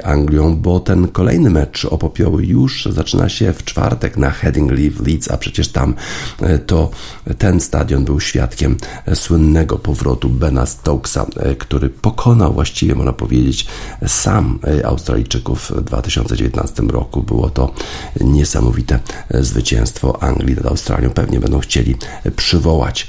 Anglią, 0.04 0.56
bo 0.56 0.80
ten 0.80 1.08
kolejny 1.08 1.50
mecz 1.50 1.84
o 1.84 1.98
popioły 1.98 2.46
już 2.46 2.57
już 2.62 2.88
zaczyna 2.90 3.28
się 3.28 3.52
w 3.52 3.64
czwartek 3.64 4.16
na 4.16 4.30
Headingley 4.30 4.90
w 4.90 5.06
Leeds, 5.06 5.30
a 5.30 5.36
przecież 5.36 5.68
tam 5.68 5.94
e, 6.40 6.58
to 6.58 6.90
ten 7.38 7.60
stadion 7.60 8.04
był 8.04 8.20
świadkiem 8.20 8.76
e, 9.06 9.16
słynnego 9.16 9.78
powrotu 9.78 10.28
Bena 10.28 10.66
Stokesa, 10.66 11.26
e, 11.36 11.54
który 11.54 11.90
pokonał 11.90 12.52
właściwie, 12.52 12.94
można 12.94 13.12
powiedzieć, 13.12 13.66
sam 14.06 14.58
Australijczyków 14.84 15.70
w 15.70 15.80
2019 15.84 16.82
roku. 16.82 17.22
Było 17.22 17.50
to 17.50 17.72
niesamowite 18.20 19.00
zwycięstwo 19.30 20.22
Anglii 20.22 20.56
nad 20.56 20.66
Australią. 20.66 21.10
Pewnie 21.10 21.40
będą 21.40 21.60
chcieli 21.60 21.94
przywołać 22.36 23.06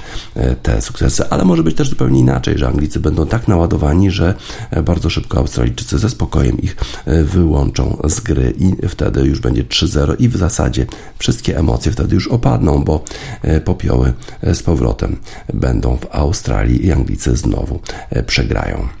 te 0.62 0.82
sukcesy, 0.82 1.28
ale 1.30 1.44
może 1.44 1.62
być 1.62 1.76
też 1.76 1.88
zupełnie 1.88 2.20
inaczej, 2.20 2.58
że 2.58 2.68
Anglicy 2.68 3.00
będą 3.00 3.26
tak 3.26 3.48
naładowani, 3.48 4.10
że 4.10 4.34
bardzo 4.84 5.10
szybko 5.10 5.38
Australijczycy 5.38 5.98
ze 5.98 6.10
spokojem 6.10 6.60
ich 6.60 6.76
wyłączą 7.06 8.00
z 8.04 8.20
gry 8.20 8.54
i 8.58 8.88
wtedy 8.88 9.20
już 9.20 9.39
będzie 9.40 9.64
3-0 9.64 10.14
i 10.18 10.28
w 10.28 10.36
zasadzie 10.36 10.86
wszystkie 11.18 11.58
emocje 11.58 11.92
wtedy 11.92 12.14
już 12.14 12.28
opadną, 12.28 12.84
bo 12.84 13.04
e, 13.42 13.60
popioły 13.60 14.12
e, 14.42 14.54
z 14.54 14.62
powrotem 14.62 15.16
będą 15.54 15.96
w 15.96 16.06
Australii 16.10 16.86
i 16.86 16.92
Anglicy 16.92 17.36
znowu 17.36 17.80
e, 18.10 18.22
przegrają 18.22 18.99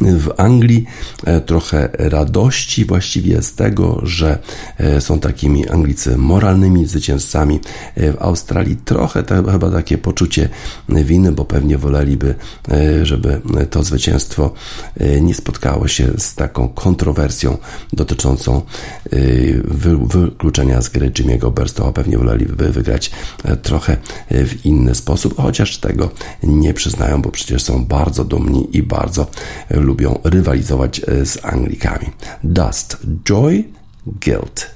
w 0.00 0.30
Anglii 0.36 0.84
e, 1.24 1.40
trochę 1.40 1.88
radości 1.92 2.84
właściwie 2.84 3.42
z 3.42 3.54
tego, 3.54 4.00
że 4.02 4.38
e, 4.78 5.00
są 5.00 5.20
takimi 5.20 5.68
Anglicy 5.68 6.18
moralnymi 6.18 6.86
zwycięzcami. 6.86 7.60
E, 7.94 8.12
w 8.12 8.22
Australii 8.22 8.76
trochę 8.76 9.24
chyba 9.52 9.70
takie 9.70 9.98
poczucie 9.98 10.48
winy, 10.88 11.32
bo 11.32 11.44
pewnie 11.44 11.78
woleliby, 11.78 12.34
żeby 13.02 13.40
to 13.70 13.82
zwycięstwo 13.82 14.52
nie 15.20 15.34
spotkało 15.34 15.88
się 15.88 16.10
z 16.18 16.34
taką 16.34 16.68
kontrowersją 16.68 17.58
dotyczącą 17.92 18.62
wykluczenia 20.04 20.82
z 20.82 20.88
gry 20.88 21.10
Jimmy'ego 21.10 21.52
Berstowa. 21.52 21.92
Pewnie 21.92 22.18
woleliby 22.18 22.72
wygrać 22.72 23.10
trochę 23.62 23.96
w 24.30 24.66
inny 24.66 24.94
sposób, 24.94 25.36
chociaż 25.36 25.78
tego 25.78 26.10
nie 26.42 26.74
przyznają, 26.74 27.22
bo 27.22 27.30
przecież 27.30 27.62
są 27.62 27.84
bardzo 27.84 28.24
dumni 28.24 28.76
i 28.76 28.82
bardzo 28.82 29.26
lubią 29.84 30.20
rywalizować 30.24 31.00
e, 31.00 31.26
z 31.26 31.44
Anglikami. 31.44 32.06
Dust, 32.44 32.96
Joy, 33.24 33.64
Guilt. 34.06 34.73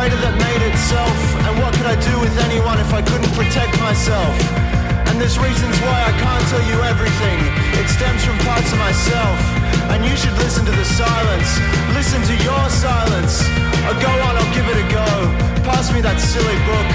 Greater 0.00 0.16
that 0.22 0.32
made 0.38 0.62
itself. 0.64 1.18
And 1.44 1.60
what 1.60 1.74
could 1.76 1.84
I 1.84 1.98
do 1.98 2.14
with 2.24 2.32
anyone 2.46 2.80
if 2.80 2.88
I 2.94 3.02
couldn't 3.02 3.34
protect 3.36 3.74
myself? 3.82 4.32
And 5.10 5.20
there's 5.20 5.36
reasons 5.36 5.76
why 5.82 5.98
I 6.08 6.12
can't 6.16 6.46
tell 6.48 6.64
you 6.64 6.78
everything. 6.88 7.38
It 7.76 7.84
stems 7.84 8.22
from 8.24 8.38
parts 8.46 8.70
of 8.72 8.78
myself. 8.78 9.36
And 9.92 10.00
you 10.06 10.14
should 10.16 10.32
listen 10.40 10.64
to 10.64 10.72
the 10.72 10.86
silence. 10.86 11.50
Listen 11.92 12.22
to 12.32 12.34
your 12.40 12.64
silence. 12.70 13.44
I'll 13.84 13.98
go 13.98 14.08
on, 14.08 14.40
I'll 14.40 14.54
give 14.56 14.64
it 14.72 14.78
a 14.78 14.86
go. 14.88 15.10
Pass 15.68 15.92
me 15.92 16.00
that 16.00 16.16
silly 16.16 16.58
book. 16.64 16.88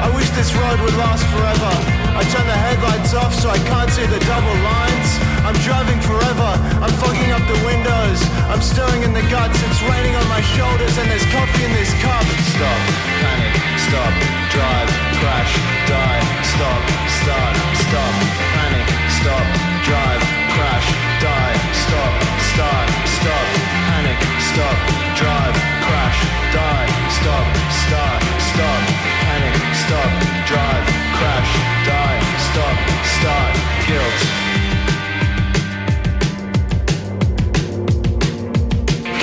I 0.00 0.08
wish 0.14 0.30
this 0.38 0.54
road 0.54 0.78
would 0.80 0.96
last 0.96 1.26
forever. 1.28 1.72
I 2.16 2.22
turn 2.32 2.46
the 2.48 2.60
headlights 2.64 3.12
off 3.12 3.34
so 3.34 3.50
I 3.50 3.58
can't 3.66 3.90
see 3.90 4.06
the 4.06 4.22
double 4.24 4.56
lines. 4.62 5.37
I'm 5.48 5.56
driving 5.64 5.96
forever. 6.04 6.50
I'm 6.84 6.92
fogging 7.00 7.32
up 7.32 7.40
the 7.48 7.56
windows. 7.64 8.20
I'm 8.52 8.60
stirring 8.60 9.00
in 9.00 9.16
the 9.16 9.24
guts. 9.32 9.56
It's 9.64 9.80
raining 9.80 10.12
on 10.12 10.28
my 10.28 10.44
shoulders 10.44 10.92
and 11.00 11.08
there's 11.08 11.24
coffee 11.32 11.64
in 11.64 11.72
this 11.72 11.88
cup. 12.04 12.20
Stop, 12.52 12.80
panic, 13.24 13.56
stop, 13.80 14.12
drive, 14.52 14.90
crash, 15.24 15.52
die, 15.88 16.20
stop, 16.52 16.82
start, 17.24 17.56
stop, 17.80 18.14
panic, 18.60 18.88
stop, 19.08 19.46
drive, 19.88 20.20
crash, 20.52 20.88
die, 21.16 21.56
stop, 21.72 22.12
start, 22.52 22.88
stop, 23.08 23.46
panic, 23.88 24.20
stop, 24.52 24.76
drive, 25.16 25.56
crash, 25.88 26.20
die, 26.52 26.88
stop, 27.08 27.46
start, 27.72 28.20
stop, 28.52 28.80
panic, 29.24 29.56
stop, 29.80 30.12
drive, 30.44 30.84
crash, 31.16 31.50
die, 31.88 32.20
stop, 32.36 32.76
start, 33.16 33.54
guilt. 33.88 34.47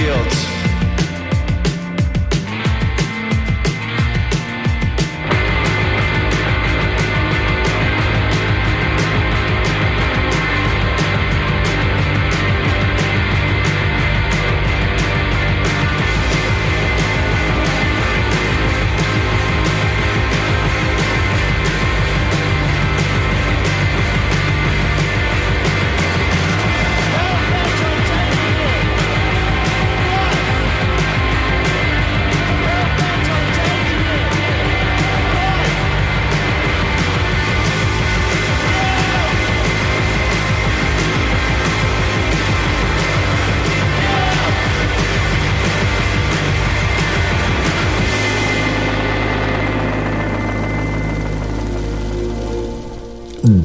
Guilt. 0.06 0.35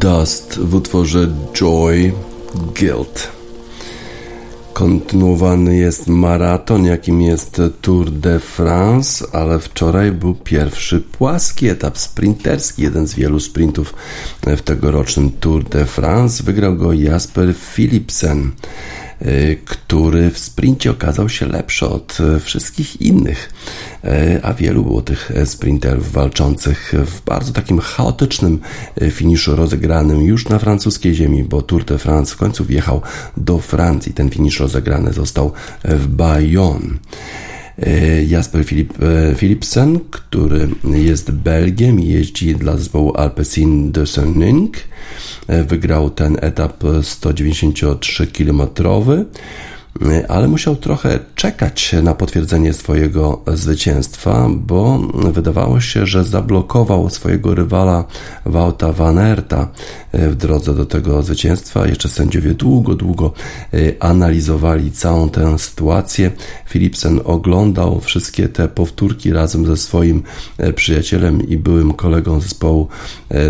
Dust 0.00 0.58
w 0.58 0.74
utworze 0.74 1.28
Joy 1.52 2.12
Guilt. 2.74 3.28
Kontynuowany 4.72 5.76
jest 5.76 6.06
maraton, 6.06 6.84
jakim 6.84 7.22
jest 7.22 7.62
Tour 7.80 8.10
de 8.10 8.40
France, 8.40 9.24
ale 9.32 9.58
wczoraj 9.58 10.12
był 10.12 10.34
pierwszy 10.34 11.00
płaski 11.00 11.68
etap 11.68 11.98
sprinterski, 11.98 12.82
jeden 12.82 13.06
z 13.06 13.14
wielu 13.14 13.40
sprintów 13.40 13.94
w 14.46 14.62
tegorocznym 14.62 15.30
Tour 15.30 15.64
de 15.64 15.86
France. 15.86 16.42
Wygrał 16.42 16.76
go 16.76 16.92
Jasper 16.92 17.54
Philipsen. 17.74 18.50
Y, 19.26 19.58
który 19.64 20.30
w 20.30 20.38
sprincie 20.38 20.90
okazał 20.90 21.28
się 21.28 21.46
lepszy 21.46 21.86
od 21.86 22.18
y, 22.20 22.40
wszystkich 22.40 23.00
innych, 23.00 23.52
y, 24.04 24.08
a 24.42 24.54
wielu 24.54 24.82
było 24.82 25.02
tych 25.02 25.32
sprinterów 25.44 26.12
walczących 26.12 26.92
w 27.06 27.20
bardzo 27.20 27.52
takim 27.52 27.78
chaotycznym 27.78 28.60
finiszu 29.10 29.56
rozegranym 29.56 30.22
już 30.22 30.48
na 30.48 30.58
francuskiej 30.58 31.14
ziemi, 31.14 31.44
bo 31.44 31.62
Tour 31.62 31.84
de 31.84 31.98
France 31.98 32.34
w 32.34 32.36
końcu 32.36 32.64
wjechał 32.64 33.02
do 33.36 33.58
Francji. 33.58 34.14
Ten 34.14 34.30
finisz 34.30 34.60
rozegrany 34.60 35.12
został 35.12 35.52
w 35.84 36.06
Bayonne. 36.06 36.98
Jasper 38.28 38.64
Philip, 38.64 38.92
Philipsen, 39.36 40.00
który 40.10 40.68
jest 40.84 41.30
Belgiem 41.30 42.00
i 42.00 42.08
jeździ 42.08 42.54
dla 42.54 42.76
zespołu 42.76 43.16
Alpecin 43.16 43.92
de 43.92 44.06
Senning. 44.06 44.76
Wygrał 45.66 46.10
ten 46.10 46.36
etap 46.40 46.84
193-kilometrowy 46.84 49.24
ale 50.28 50.48
musiał 50.48 50.76
trochę 50.76 51.18
czekać 51.34 51.94
na 52.02 52.14
potwierdzenie 52.14 52.72
swojego 52.72 53.42
zwycięstwa, 53.46 54.48
bo 54.50 54.98
wydawało 55.32 55.80
się, 55.80 56.06
że 56.06 56.24
zablokował 56.24 57.10
swojego 57.10 57.54
rywala 57.54 58.04
Wouta 58.46 58.92
Van 58.92 59.18
Aerta 59.18 59.68
w 60.12 60.34
drodze 60.34 60.74
do 60.74 60.86
tego 60.86 61.22
zwycięstwa. 61.22 61.86
Jeszcze 61.86 62.08
sędziowie 62.08 62.54
długo, 62.54 62.94
długo 62.94 63.32
e, 63.74 63.76
analizowali 64.00 64.92
całą 64.92 65.28
tę 65.28 65.58
sytuację. 65.58 66.30
Philipsen 66.68 67.20
oglądał 67.24 68.00
wszystkie 68.00 68.48
te 68.48 68.68
powtórki 68.68 69.32
razem 69.32 69.66
ze 69.66 69.76
swoim 69.76 70.22
przyjacielem 70.74 71.48
i 71.48 71.56
byłym 71.56 71.92
kolegą 71.92 72.40
zespołu 72.40 72.88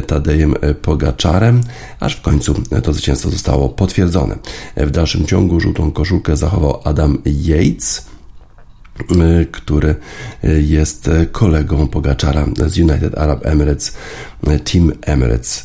Tadejem 0.06 0.54
Pogaczarem, 0.82 1.60
aż 2.00 2.16
w 2.16 2.20
końcu 2.20 2.54
to 2.82 2.92
zwycięstwo 2.92 3.30
zostało 3.30 3.68
potwierdzone. 3.68 4.38
W 4.76 4.90
dalszym 4.90 5.26
ciągu 5.26 5.60
żółtą 5.60 5.90
koszulkę 5.92 6.29
zachował 6.36 6.80
Adam 6.84 7.18
Yates 7.24 8.10
który 9.52 9.94
jest 10.60 11.10
kolegą 11.32 11.88
Pogaczara 11.88 12.46
z 12.66 12.78
United 12.78 13.18
Arab 13.18 13.46
Emirates, 13.46 13.96
Team 14.72 14.92
Emirates. 15.02 15.64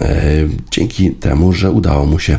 E, 0.00 0.48
dzięki 0.70 1.10
temu, 1.10 1.52
że 1.52 1.70
udało 1.70 2.06
mu 2.06 2.18
się 2.18 2.38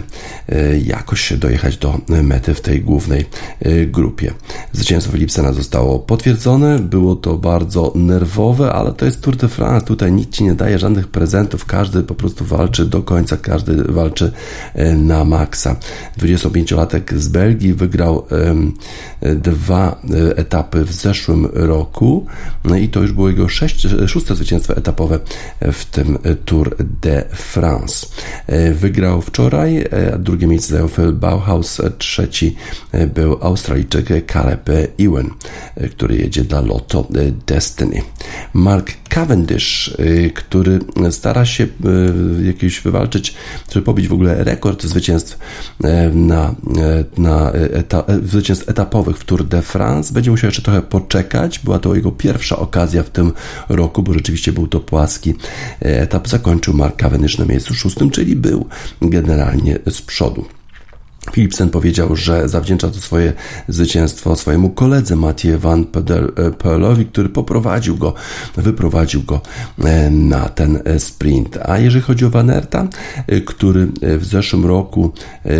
e, 0.50 0.78
jakoś 0.80 1.34
dojechać 1.34 1.78
do 1.78 2.00
mety 2.08 2.54
w 2.54 2.62
tej 2.62 2.82
głównej 2.82 3.26
e, 3.60 3.86
grupie. 3.86 4.34
Zwycięstwo 4.72 5.18
Lipsena 5.18 5.54
zostało 5.54 6.00
potwierdzone, 6.00 6.80
było 6.80 7.16
to 7.16 7.38
bardzo 7.38 7.92
nerwowe, 7.96 8.72
ale 8.72 8.94
to 8.94 9.06
jest 9.06 9.22
Tour 9.22 9.36
de 9.36 9.48
France, 9.48 9.86
tutaj 9.86 10.12
nikt 10.12 10.32
ci 10.32 10.44
nie 10.44 10.54
daje 10.54 10.80
żadnych 10.80 11.08
prezentów, 11.08 11.66
każdy 11.66 12.04
po 12.04 12.16
prostu 12.16 12.46
walczy 12.46 12.86
do 12.86 13.02
końca, 13.02 13.38
każdy 13.38 13.84
walczy 13.84 14.32
na 14.98 15.26
maksa. 15.26 15.76
25-latek 16.18 17.18
z 17.18 17.28
Belgii 17.28 17.74
wygrał 17.74 18.26
dwa 19.22 20.02
etapy 20.36 20.86
w 20.86 20.94
zeszłym 20.94 21.48
roku 21.54 22.26
no 22.64 22.78
i 22.78 22.90
to 22.90 23.02
już 23.02 23.12
było 23.12 23.30
jego 23.30 23.50
sześć, 23.50 23.88
szóste 24.08 24.36
zwycięstwo 24.36 24.78
etapowe 24.78 25.20
w 25.62 25.86
tym 25.86 26.18
Tour 26.46 26.76
de 27.02 27.22
France. 27.22 27.41
E, 28.48 28.72
wygrał 28.72 29.22
wczoraj, 29.22 29.78
e, 29.78 30.20
drugie 30.20 30.48
miejsce 30.48 30.74
zajął 30.74 30.90
Phil 30.90 31.12
Bauhaus, 31.12 31.82
trzeci 31.98 32.56
e, 32.92 33.08
był 33.08 33.38
Australijczyk 33.42 34.32
Caleb 34.34 34.70
Ewan, 35.00 35.30
który 35.92 36.18
jedzie 36.18 36.44
dla 36.44 36.62
Lotto 36.62 37.08
Destiny. 37.48 38.02
Mark 38.54 38.92
Cavendish, 39.10 39.98
który 40.34 40.80
stara 41.12 41.46
się 41.46 41.68
jakieś 42.44 42.82
wywalczyć, 42.82 43.34
żeby 43.72 43.86
pobić 43.86 44.08
w 44.08 44.14
ogóle 44.14 44.44
rekord 44.44 44.84
zwycięstw 44.84 45.38
na, 46.14 46.56
na 47.18 47.52
eta, 47.52 48.04
zwycięstw 48.24 48.70
etapowych 48.70 49.18
w 49.18 49.26
Tour 49.26 49.44
de 49.48 49.62
France. 49.62 50.14
Będzie 50.14 50.32
musiał 50.32 50.48
jeszcze 50.48 50.62
trochę 50.62 50.82
poczekać. 50.82 51.60
Była 51.60 51.80
to 51.80 51.96
jego 51.96 52.12
pierwsza 52.12 52.60
okazja 52.60 53.04
w 53.04 53.10
tym 53.10 53.32
roku, 53.70 54.04
bo 54.04 54.14
rzeczywiście 54.14 54.52
był 54.52 54.68
to 54.68 54.80
płaski 54.80 55.34
etap. 55.80 56.28
Zakończył 56.28 56.74
Mark 56.74 56.96
Cavendish 56.96 57.31
na 57.38 57.46
miejscu 57.46 57.74
szóstym, 57.74 58.10
czyli 58.10 58.36
był 58.36 58.66
generalnie 59.02 59.80
z 59.90 60.02
przodu. 60.02 60.46
Philipsen 61.32 61.70
powiedział, 61.70 62.16
że 62.16 62.50
zawdzięcza 62.50 62.88
to 62.88 63.00
swoje 63.00 63.34
zwycięstwo 63.68 64.36
swojemu 64.36 64.70
koledze 64.70 65.16
Mathieu 65.16 65.60
Van 65.60 65.86
Pearlowi, 66.58 67.06
który 67.06 67.30
poprowadził 67.30 67.98
go, 67.98 68.14
wyprowadził 68.58 69.24
go 69.24 69.42
e, 69.84 70.10
na 70.10 70.50
ten 70.50 70.80
e, 70.86 71.00
sprint. 71.00 71.58
A 71.66 71.80
jeżeli 71.80 72.02
chodzi 72.02 72.26
o 72.26 72.30
Van 72.30 72.50
Aerta, 72.50 72.88
e, 73.28 73.42
który 73.42 73.88
w 74.02 74.26
zeszłym 74.26 74.66
roku 74.66 75.12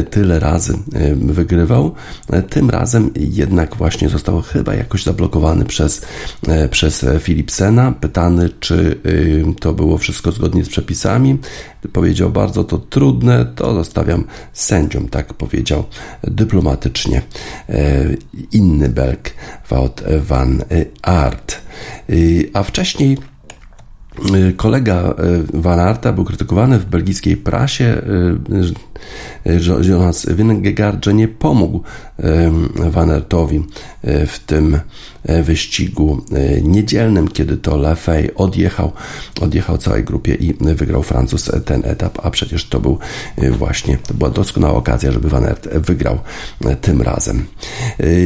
tyle 0.10 0.40
razy 0.40 0.78
wygrywał, 1.16 1.96
tym 2.50 2.70
razem 2.70 3.10
jednak 3.16 3.76
właśnie 3.76 4.10
został 4.10 4.42
chyba 4.42 4.76
jakoś 4.76 5.04
zablokowany 5.04 5.66
przez, 5.66 6.02
przez 6.72 7.06
Philipsena. 7.20 7.92
Pytany, 7.92 8.50
czy 8.60 9.02
to 9.60 9.74
było 9.74 9.98
wszystko 9.98 10.32
zgodnie 10.32 10.66
z 10.66 10.70
przepisami, 10.70 11.38
powiedział 11.88 12.30
bardzo 12.30 12.64
to 12.64 12.78
trudne, 12.78 13.46
to 13.46 13.74
zostawiam 13.74 14.24
sędziom, 14.54 15.10
tak 15.10 15.34
powiedział 15.34 15.84
dyplomatycznie 16.24 17.22
e, 17.70 18.06
inny 18.52 18.90
Belg, 18.90 19.34
Wout 19.70 20.04
van 20.22 20.64
Aert. 21.02 21.62
E, 22.10 22.14
a 22.54 22.64
wcześniej 22.64 23.18
kolega 24.58 25.14
Van 25.54 25.80
Arta 25.80 26.14
był 26.14 26.26
krytykowany 26.26 26.80
w 26.80 26.86
belgijskiej 26.86 27.38
prasie, 27.38 28.02
Jonas 29.82 30.28
Vingegaard, 30.30 31.06
że 31.06 31.14
nie 31.14 31.28
pomógł 31.28 31.82
Van 32.76 33.12
Aertowi 33.12 33.66
w 34.04 34.40
tym 34.46 34.80
wyścigu 35.44 36.26
niedzielnym, 36.62 37.28
kiedy 37.28 37.58
to 37.58 37.78
Lefay 37.78 38.36
odjechał, 38.36 38.92
odjechał 39.42 39.78
całej 39.78 40.04
grupie 40.04 40.36
i 40.36 40.54
wygrał 40.60 41.04
Francuz 41.04 41.52
ten 41.66 41.82
etap, 41.86 42.20
a 42.24 42.32
przecież 42.32 42.66
to 42.66 42.80
był 42.80 42.98
właśnie, 43.52 43.98
to 43.98 44.14
była 44.14 44.30
doskonała 44.30 44.74
okazja, 44.74 45.12
żeby 45.12 45.30
Van 45.30 45.46
Aert 45.46 45.68
wygrał 45.68 46.20
tym 46.82 47.02
razem. 47.02 47.46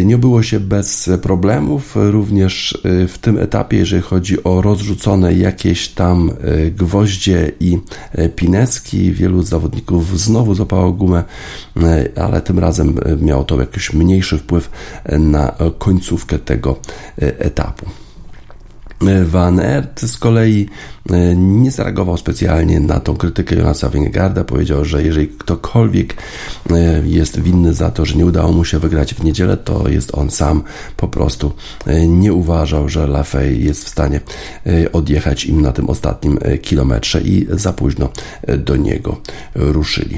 Nie 0.04 0.18
było 0.18 0.44
się 0.44 0.60
bez 0.60 1.10
problemów, 1.22 1.96
również 1.96 2.78
w 2.84 3.18
tym 3.22 3.38
etapie, 3.38 3.78
jeżeli 3.78 4.02
chodzi 4.02 4.44
o 4.44 4.62
rozrzucone 4.62 5.34
jakieś 5.34 5.88
tam 5.88 6.30
e, 6.30 6.72
gwoździe 6.72 7.52
i 7.60 7.80
e, 8.12 8.30
pinecki. 8.30 9.12
Wielu 9.12 9.44
zawodników 9.44 10.20
znowu 10.20 10.56
złapało 10.56 10.92
gumę, 10.92 11.24
e, 11.78 12.10
ale 12.22 12.42
tym 12.42 12.60
razem 12.60 13.00
miało 13.22 13.44
to 13.44 13.60
jakiś 13.60 13.94
mniejszy 13.94 14.38
wpływ 14.38 14.70
na 15.20 15.54
końcówkę 15.78 16.40
tego 16.40 16.80
etapu. 17.18 17.86
Van 19.26 19.60
Aert 19.60 20.02
z 20.02 20.18
kolei 20.18 20.70
e, 21.10 21.36
nie 21.36 21.72
zareagował 21.72 22.18
specjalnie 22.18 22.80
na 22.80 23.00
tą 23.00 23.18
krytykę 23.18 23.56
Jonasa 23.56 23.90
Wingegarda. 23.90 24.44
Powiedział, 24.44 24.86
że 24.86 25.04
jeżeli 25.04 25.28
ktokolwiek 25.28 26.14
e, 26.72 27.02
jest 27.06 27.40
winny 27.40 27.74
za 27.74 27.92
to, 27.92 28.06
że 28.06 28.16
nie 28.16 28.26
udało 28.26 28.52
mu 28.52 28.66
się 28.66 28.80
wygrać 28.80 29.14
w 29.14 29.24
niedzielę, 29.24 29.58
to 29.58 29.90
jest 29.90 30.16
on 30.16 30.32
sam. 30.32 30.64
Po 30.98 31.08
prostu 31.08 31.52
e, 31.86 32.08
nie 32.08 32.34
uważał, 32.34 32.90
że 32.90 33.08
Lafay 33.08 33.58
jest 33.58 33.86
w 33.86 33.90
stanie 33.90 34.20
odjechać 34.94 35.46
im 35.46 35.62
na 35.62 35.72
tym 35.72 35.90
ostatnim 35.90 36.40
kilometrze 36.62 37.22
i 37.22 37.48
za 37.50 37.74
późno 37.74 38.10
do 38.58 38.76
niego 38.76 39.18
ruszyli. 39.56 40.18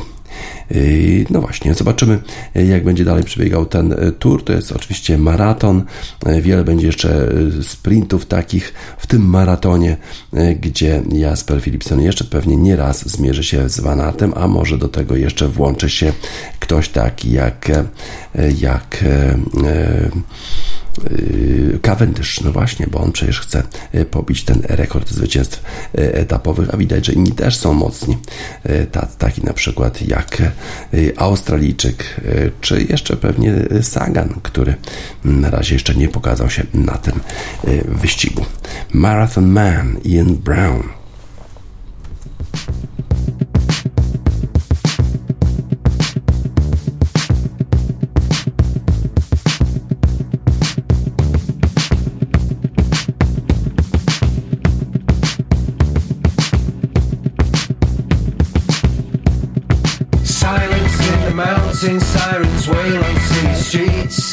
Yy, 0.72 1.26
no 1.30 1.42
właśnie, 1.42 1.74
zobaczymy, 1.74 2.20
jak 2.56 2.84
będzie 2.84 3.06
dalej 3.06 3.24
przebiegał 3.24 3.66
ten 3.66 3.94
e, 3.94 4.12
tour. 4.12 4.44
To 4.44 4.54
jest 4.54 4.72
oczywiście 4.72 5.18
maraton. 5.18 5.84
E, 6.26 6.42
wiele 6.42 6.64
będzie 6.64 6.88
jeszcze 6.88 7.30
e, 7.60 7.64
sprintów 7.64 8.26
takich 8.26 8.74
w 8.98 9.08
tym 9.08 9.26
maratonie, 9.26 9.98
gdzie 10.62 11.04
Jasper 11.12 11.62
Philipson 11.62 12.02
jeszcze 12.02 12.24
pewnie 12.24 12.56
nie 12.56 12.76
raz 12.76 13.10
zmierzy 13.10 13.44
się 13.44 13.70
z 13.70 13.80
Vanatem, 13.80 14.34
a 14.36 14.48
może 14.48 14.78
do 14.78 14.88
tego 14.88 15.16
jeszcze 15.16 15.48
włączy 15.48 15.90
się 15.90 16.14
ktoś 16.60 16.90
taki 16.90 17.32
jak, 17.32 17.72
jak 18.60 19.04
Cavendish, 21.82 22.42
no 22.42 22.52
właśnie, 22.52 22.88
bo 22.92 23.00
on 23.00 23.12
przecież 23.12 23.40
chce 23.40 23.64
y, 23.96 24.06
pobić 24.06 24.44
ten 24.44 24.62
rekord 24.70 25.10
zwycięstw 25.10 25.64
y, 25.98 26.14
etapowych, 26.14 26.74
a 26.74 26.78
widać, 26.78 27.06
że 27.06 27.14
inni 27.14 27.32
też 27.32 27.56
są 27.58 27.74
mocni. 27.74 28.18
Taki 29.18 29.44
na 29.44 29.54
przykład 29.54 30.02
jak 30.02 30.38
Australijczyk, 31.18 32.22
czy 32.62 32.84
jeszcze 32.90 33.18
pewnie 33.18 33.54
Sagan, 33.82 34.30
który 34.44 34.76
na 35.24 35.50
razie 35.50 35.76
jeszcze 35.76 35.96
nie 35.96 36.08
pokazał 36.08 36.50
się 36.50 36.64
na 36.74 36.98
tym 36.98 37.20
wyścigu. 37.86 38.46
Marathon 38.94 39.48
Man 39.48 39.98
Ian 40.06 40.36
Brown 40.36 40.84
streets. 63.68 64.30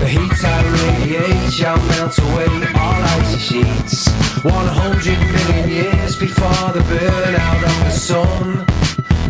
The 0.00 0.08
heat 0.08 0.32
I 0.42 0.58
radiate 0.80 1.52
shall 1.52 1.76
melt 1.92 2.16
away 2.18 2.48
all 2.80 3.02
icy 3.20 3.38
sheets. 3.38 4.08
100 4.40 5.18
million 5.34 5.68
years 5.68 6.16
before 6.16 6.72
the 6.72 6.80
burnout 6.88 7.62
of 7.62 7.78
the 7.84 7.90
sun. 7.90 8.64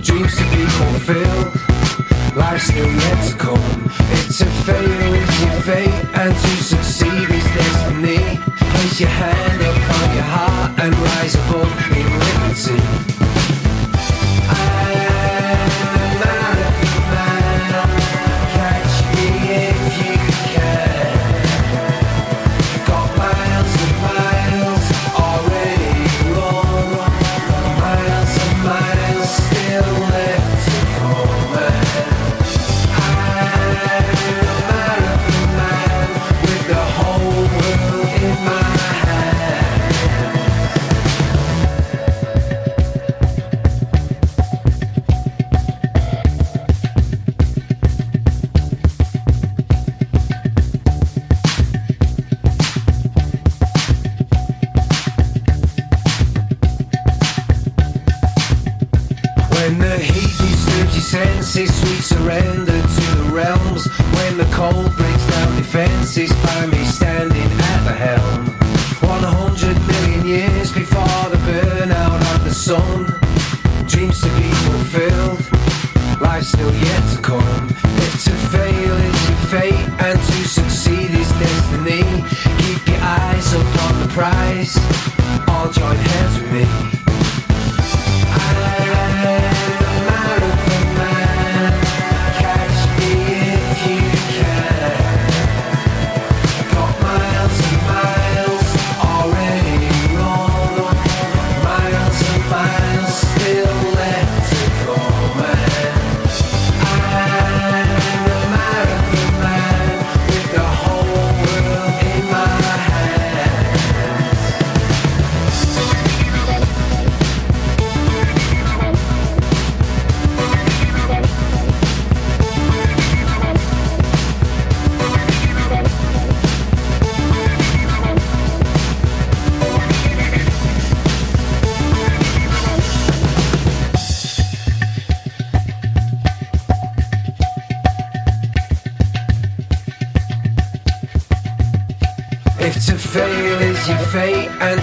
Dreams 0.06 0.36
to 0.38 0.44
be 0.54 0.64
fulfilled, 0.78 1.50
life 2.36 2.62
still 2.62 2.92
yet 3.04 3.18
to 3.28 3.34
come. 3.36 3.90
If 4.14 4.38
to 4.38 4.46
fail 4.66 5.14
is 5.18 5.40
your 5.42 5.56
fate 5.66 6.00
and 6.14 6.32
to 6.32 6.52
succeed 6.62 7.26
is 7.38 7.46
destiny. 7.58 8.38
Place 8.70 9.00
your 9.00 9.10
hand 9.10 9.60
upon 9.60 10.06
your 10.14 10.28
heart 10.36 10.78
and 10.78 10.94
rise 10.96 11.34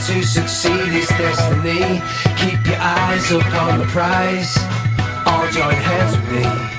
to 0.08 0.24
succeed 0.24 0.94
is 0.94 1.08
destiny. 1.10 2.02
Keep 2.38 2.66
your 2.66 2.80
eyes 2.80 3.32
up 3.32 3.54
on 3.54 3.80
the 3.80 3.86
prize. 3.86 4.58
All 5.26 5.48
join 5.52 5.76
hands 5.76 6.18
with 6.18 6.72
me. 6.72 6.77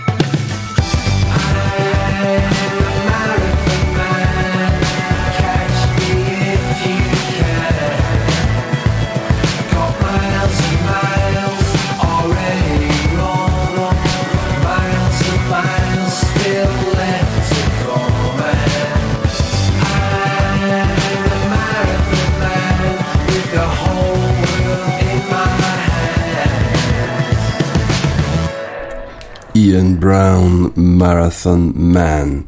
Ian 29.78 29.94
Brown 29.96 30.70
Marathon 30.76 31.72
Man. 31.76 32.42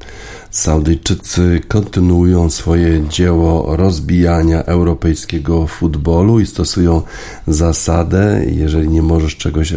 Saudyjczycy 0.51 1.61
kontynuują 1.69 2.51
swoje 2.51 3.09
dzieło 3.09 3.77
rozbijania 3.77 4.65
europejskiego 4.65 5.67
futbolu 5.67 6.41
i 6.41 6.47
stosują 6.47 7.03
zasadę, 7.47 8.45
jeżeli 8.47 8.89
nie 8.89 9.03
możesz 9.03 9.37
czegoś 9.37 9.73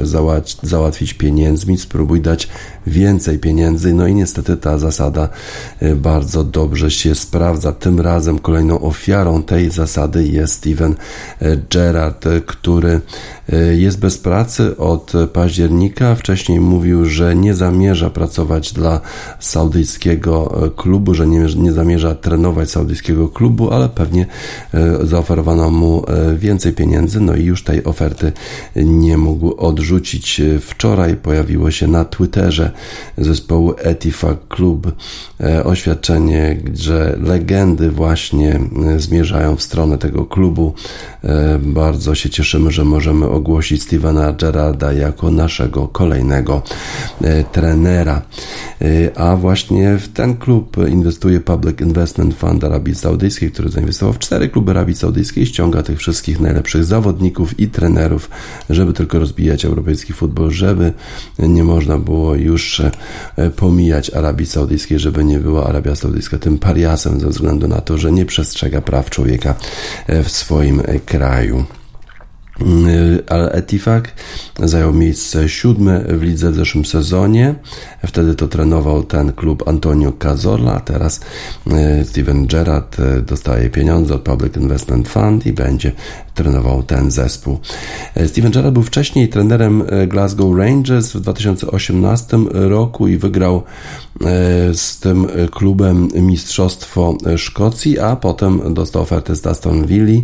załatwić 0.64 1.14
pieniędzmi, 1.14 1.78
spróbuj 1.78 2.22
dać 2.22 2.48
więcej 2.88 3.40
pieniędzy. 3.40 3.94
No 3.94 4.08
i 4.08 4.16
niestety 4.16 4.58
ta 4.58 4.78
zasada 4.78 5.30
e, 5.80 5.96
bardzo 5.96 6.44
dobrze 6.44 6.92
się 6.92 7.16
sprawdza. 7.16 7.72
Tym 7.72 8.00
razem 8.00 8.40
kolejną 8.40 8.82
ofiarą 8.82 9.44
tej 9.44 9.70
zasady 9.70 10.28
jest 10.28 10.54
Steven 10.54 10.96
e, 11.40 11.58
Gerrard, 11.70 12.26
który 12.46 13.02
e, 13.50 13.58
jest 13.76 14.00
bez 14.00 14.18
pracy 14.18 14.78
od 14.78 15.14
października. 15.34 16.16
Wcześniej 16.16 16.60
mówił, 16.60 17.06
że 17.06 17.36
nie 17.36 17.54
zamierza 17.54 18.10
pracować 18.10 18.74
dla 18.74 19.02
saudyjskiego 19.40 20.62
klubu, 20.76 21.14
że 21.14 21.28
nie, 21.28 21.40
nie 21.40 21.74
zamierza 21.74 22.16
trenować 22.16 22.72
saudyjskiego 22.72 23.30
klubu, 23.30 23.72
ale 23.72 23.90
pewnie 23.90 24.26
zaoferowano 25.04 25.72
mu 25.72 26.06
więcej 26.36 26.74
pieniędzy, 26.74 27.20
no 27.20 27.36
i 27.36 27.44
już 27.44 27.64
tej 27.64 27.84
oferty 27.84 28.32
nie 28.76 29.18
mógł 29.18 29.56
odrzucić. 29.58 30.42
Wczoraj 30.62 31.16
pojawiło 31.16 31.72
się 31.72 31.88
na 31.88 32.06
Twitterze 32.06 32.72
zespołu 33.18 33.74
Etifa 33.78 34.36
Club 34.50 34.92
e, 35.40 35.64
oświadczenie, 35.64 36.60
że 36.74 37.18
legendy 37.22 37.92
właśnie 37.92 38.60
e, 38.96 39.00
zmierzają 39.00 39.56
w 39.56 39.62
stronę 39.62 39.98
tego 39.98 40.26
klubu. 40.26 40.74
E, 41.24 41.60
bardzo 41.60 42.16
się 42.16 42.30
cieszymy, 42.30 42.72
że 42.72 42.86
możemy 42.86 43.30
ogłosić 43.30 43.84
Stevena 43.84 44.34
Gerarda 44.34 44.94
jako 44.94 45.32
naszego 45.32 45.88
kolejnego 45.88 46.62
trenera. 47.52 48.22
A 49.16 49.36
właśnie 49.36 49.98
w 49.98 50.08
ten 50.08 50.38
klub 50.38 50.78
inwestuje 50.90 51.40
Public 51.40 51.82
Investment 51.82 52.36
Fund 52.36 52.64
Arabii 52.64 52.96
Saudyjskiej, 52.96 53.52
który 53.52 53.70
zainwestował 53.70 54.14
w 54.14 54.20
cztery 54.20 54.50
kluby 54.50 54.72
Arabii 54.72 54.96
Saudyjskiej, 54.96 55.46
ściąga 55.46 55.84
tych 55.84 56.00
wszystkich 56.00 56.40
najlepszych 56.40 56.84
zawodników 56.84 57.60
i 57.60 57.68
trenerów, 57.68 58.30
żeby 58.70 58.94
tylko 58.94 59.20
rozbijać 59.20 59.66
europejski 59.66 60.14
futbol, 60.14 60.52
żeby 60.52 60.94
nie 61.40 61.64
można 61.64 61.98
było 61.98 62.36
już 62.36 62.63
już 62.64 62.82
e, 63.38 63.50
pomijać 63.50 64.10
Arabii 64.10 64.46
Saudyjskiej, 64.46 65.00
żeby 65.00 65.24
nie 65.24 65.40
była 65.40 65.66
Arabia 65.68 65.96
Saudyjska 65.96 66.38
tym 66.38 66.58
pariasem 66.58 67.20
ze 67.20 67.28
względu 67.28 67.68
na 67.68 67.82
to, 67.82 67.98
że 67.98 68.12
nie 68.12 68.26
przestrzega 68.26 68.82
praw 68.82 69.10
człowieka 69.10 69.56
e, 70.08 70.24
w 70.24 70.32
swoim 70.32 70.80
e, 70.80 71.00
kraju. 71.00 71.66
Al 73.30 73.50
Etifak 73.52 74.14
zajął 74.60 74.94
miejsce 74.94 75.50
siódme 75.50 76.04
w 76.08 76.22
lidze 76.22 76.52
w 76.52 76.56
zeszłym 76.56 76.86
sezonie. 76.86 77.56
Wtedy 78.08 78.36
to 78.36 78.48
trenował 78.48 79.04
ten 79.04 79.34
klub 79.34 79.68
Antonio 79.68 80.12
Cazorla, 80.12 80.80
teraz 80.80 81.20
Steven 82.04 82.48
Gerrard 82.48 82.98
dostaje 83.26 83.70
pieniądze 83.70 84.16
od 84.16 84.22
Public 84.22 84.58
Investment 84.58 85.08
Fund 85.08 85.46
i 85.46 85.54
będzie 85.54 85.92
trenował 86.34 86.84
ten 86.84 87.12
zespół. 87.12 87.60
Steven 88.28 88.52
Gerrard 88.52 88.74
był 88.74 88.84
wcześniej 88.84 89.30
trenerem 89.30 89.84
Glasgow 90.08 90.58
Rangers 90.58 91.14
w 91.14 91.20
2018 91.20 92.38
roku 92.52 93.08
i 93.08 93.18
wygrał 93.18 93.64
z 94.74 95.00
tym 95.00 95.28
klubem 95.52 96.08
Mistrzostwo 96.16 97.18
Szkocji, 97.38 98.00
a 98.00 98.16
potem 98.16 98.74
dostał 98.74 99.02
ofertę 99.02 99.36
z 99.36 99.48
Aston 99.48 99.86
Villa 99.86 100.22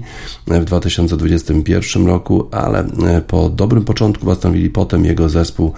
w 0.48 0.66
2021 0.66 2.08
roku, 2.08 2.48
ale 2.52 2.86
po 3.28 3.50
dobrym 3.50 3.84
początku 3.84 4.26
w 4.26 4.30
Aston 4.30 4.54
Villa 4.54 4.70
potem 4.74 5.06
jego 5.06 5.30
zespół 5.30 5.74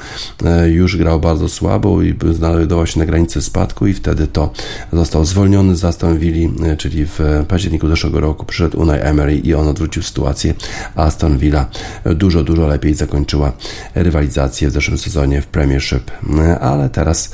już 0.66 0.98
grał 0.98 1.20
bardzo 1.20 1.50
słabo 1.50 2.02
i 2.02 2.16
znajdował 2.32 2.88
się 2.88 3.00
na 3.00 3.06
granicy 3.06 3.42
spadku 3.42 3.88
i 3.88 3.94
wtedy 3.94 4.28
to 4.28 4.52
został 4.94 5.26
zwolniony 5.26 5.76
z 5.76 5.86
Aston 5.86 6.20
Villa, 6.20 6.76
czyli 6.78 7.06
w 7.06 7.20
październiku 7.48 7.88
zeszłego 7.88 8.20
roku 8.20 8.46
przyszedł 8.46 8.82
Unai 8.82 9.00
Emery 9.00 9.38
i 9.38 9.54
on 9.54 9.68
odwrócił 9.68 10.04
sytuację. 10.04 10.54
Aston 10.96 11.38
Villa 11.38 11.66
dużo, 12.06 12.44
dużo 12.44 12.68
lepiej 12.68 12.94
zakończyła 12.94 13.52
rywalizację 13.96 14.70
w 14.70 14.72
zeszłym 14.72 14.98
sezonie 14.98 15.42
w 15.42 15.48
Premiership. 15.48 16.12
Ale 16.62 16.90
teraz 16.90 17.34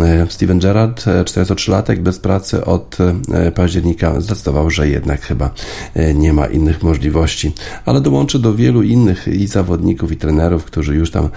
e, 0.00 0.17
Steven 0.28 0.58
Gerrard, 0.58 1.04
43-latek, 1.06 1.98
bez 1.98 2.18
pracy 2.18 2.64
od 2.64 2.98
e, 3.32 3.52
października, 3.52 4.20
zdecydował, 4.20 4.70
że 4.70 4.88
jednak 4.88 5.20
chyba 5.20 5.50
e, 5.94 6.14
nie 6.14 6.32
ma 6.32 6.46
innych 6.46 6.82
możliwości. 6.82 7.52
Ale 7.84 8.00
dołączy 8.00 8.38
do 8.38 8.54
wielu 8.54 8.82
innych 8.82 9.28
i 9.28 9.46
zawodników, 9.46 10.12
i 10.12 10.16
trenerów, 10.16 10.64
którzy 10.64 10.94
już 10.94 11.10
tam 11.10 11.28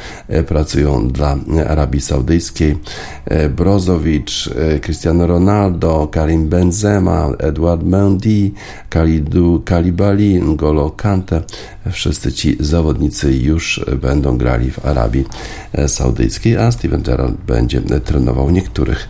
pracują 0.48 1.08
dla 1.08 1.38
Arabii 1.68 2.02
Saudyjskiej. 2.02 2.78
Brozowicz, 3.56 4.50
Cristiano 4.82 5.28
Ronaldo, 5.28 6.08
Karim 6.12 6.50
Benzema, 6.50 7.30
Edward 7.40 7.84
Mendy, 7.84 8.52
Khalidou 8.90 9.60
Kalibali, 9.66 10.42
N'Golo 10.42 10.96
Kante. 10.96 11.42
Wszyscy 11.92 12.32
ci 12.32 12.58
zawodnicy 12.60 13.34
już 13.34 13.86
będą 14.02 14.38
grali 14.38 14.72
w 14.72 14.86
Arabii 14.86 15.26
Saudyjskiej, 15.88 16.58
a 16.58 16.72
Steven 16.72 17.02
Gerrard 17.02 17.36
będzie 17.48 17.82
trenował 17.82 18.50
niektórych 18.50 19.10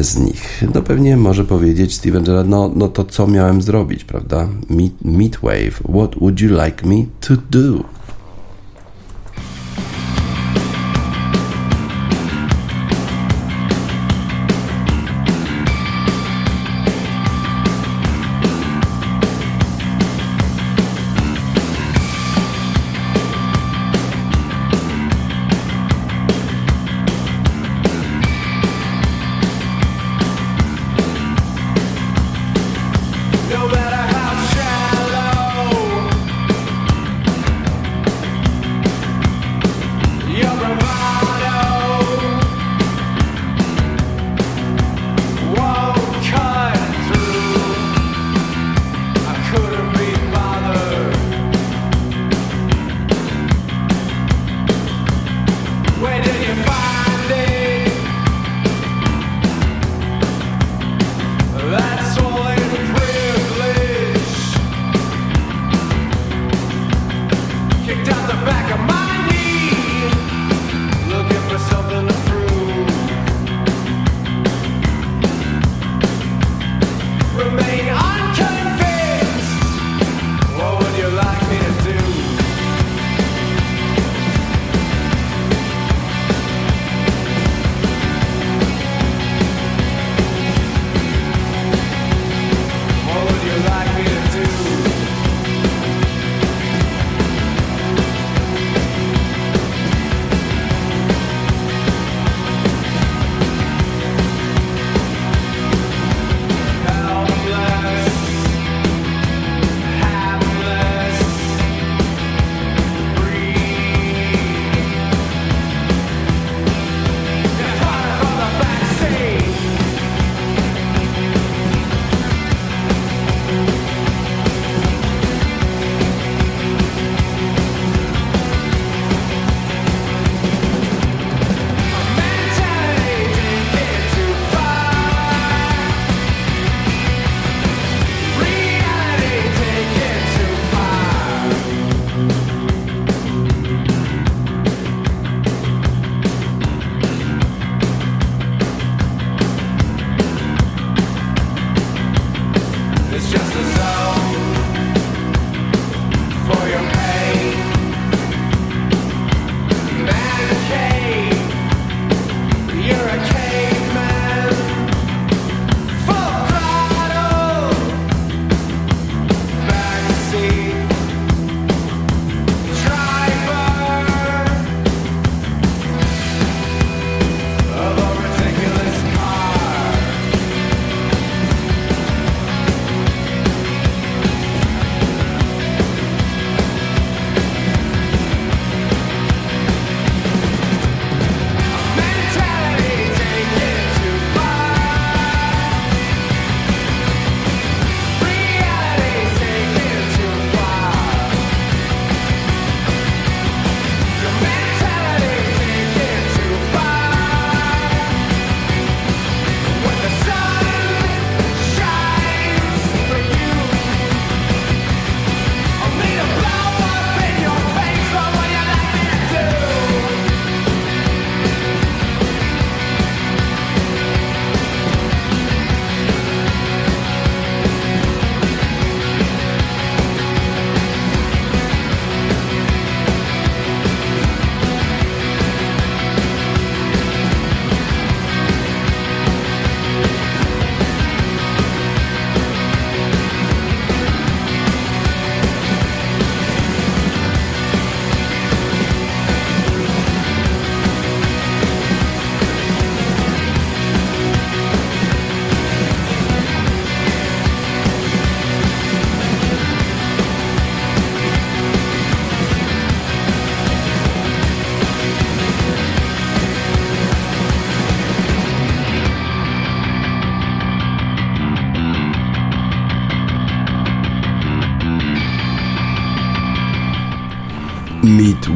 z 0.00 0.16
nich. 0.16 0.64
No 0.74 0.82
pewnie 0.82 1.16
może 1.16 1.44
powiedzieć 1.44 1.94
Steven 1.94 2.24
Gerrard, 2.24 2.48
no, 2.48 2.72
no 2.76 2.88
to 2.88 3.04
co 3.04 3.26
miałem 3.26 3.62
zrobić, 3.62 4.04
prawda? 4.04 4.48
Meet, 4.70 4.92
meet 5.04 5.36
wave. 5.42 5.80
What 5.88 6.14
would 6.14 6.40
you 6.40 6.50
like 6.64 6.86
me 6.86 7.04
to 7.20 7.34
do? 7.50 7.84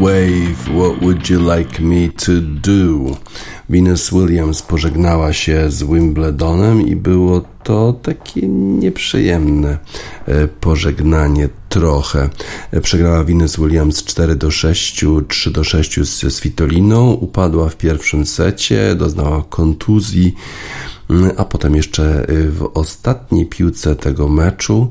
Midwave, 0.07 0.69
what 0.69 1.03
would 1.03 1.31
you 1.31 1.41
like 1.41 1.81
me 1.81 2.09
to 2.09 2.41
do? 2.41 3.17
Venus 3.69 4.11
Williams 4.11 4.63
pożegnała 4.63 5.33
się 5.33 5.71
z 5.71 5.83
Wimbledonem 5.83 6.89
i 6.89 6.97
było 6.97 7.43
to 7.63 7.93
takie 8.03 8.49
nieprzyjemne 8.49 9.79
e, 10.27 10.49
pożegnanie 10.49 11.49
trochę. 11.69 12.29
E, 12.71 12.81
przegrała 12.81 13.25
Venus 13.25 13.57
Williams 13.57 14.05
4 14.05 14.37
do 14.37 14.51
6, 14.51 15.05
3 15.29 15.51
do 15.51 15.65
6 15.65 16.01
z 16.01 16.35
Svitoliną, 16.35 17.13
upadła 17.13 17.69
w 17.69 17.77
pierwszym 17.77 18.27
secie, 18.27 18.95
doznała 18.95 19.45
kontuzji, 19.51 20.35
mm, 21.11 21.31
a 21.37 21.45
potem 21.45 21.77
jeszcze 21.77 22.29
e, 22.29 22.49
w 22.49 22.71
ostatniej 22.75 23.47
piłce 23.47 23.97
tego 23.97 24.29
meczu 24.29 24.91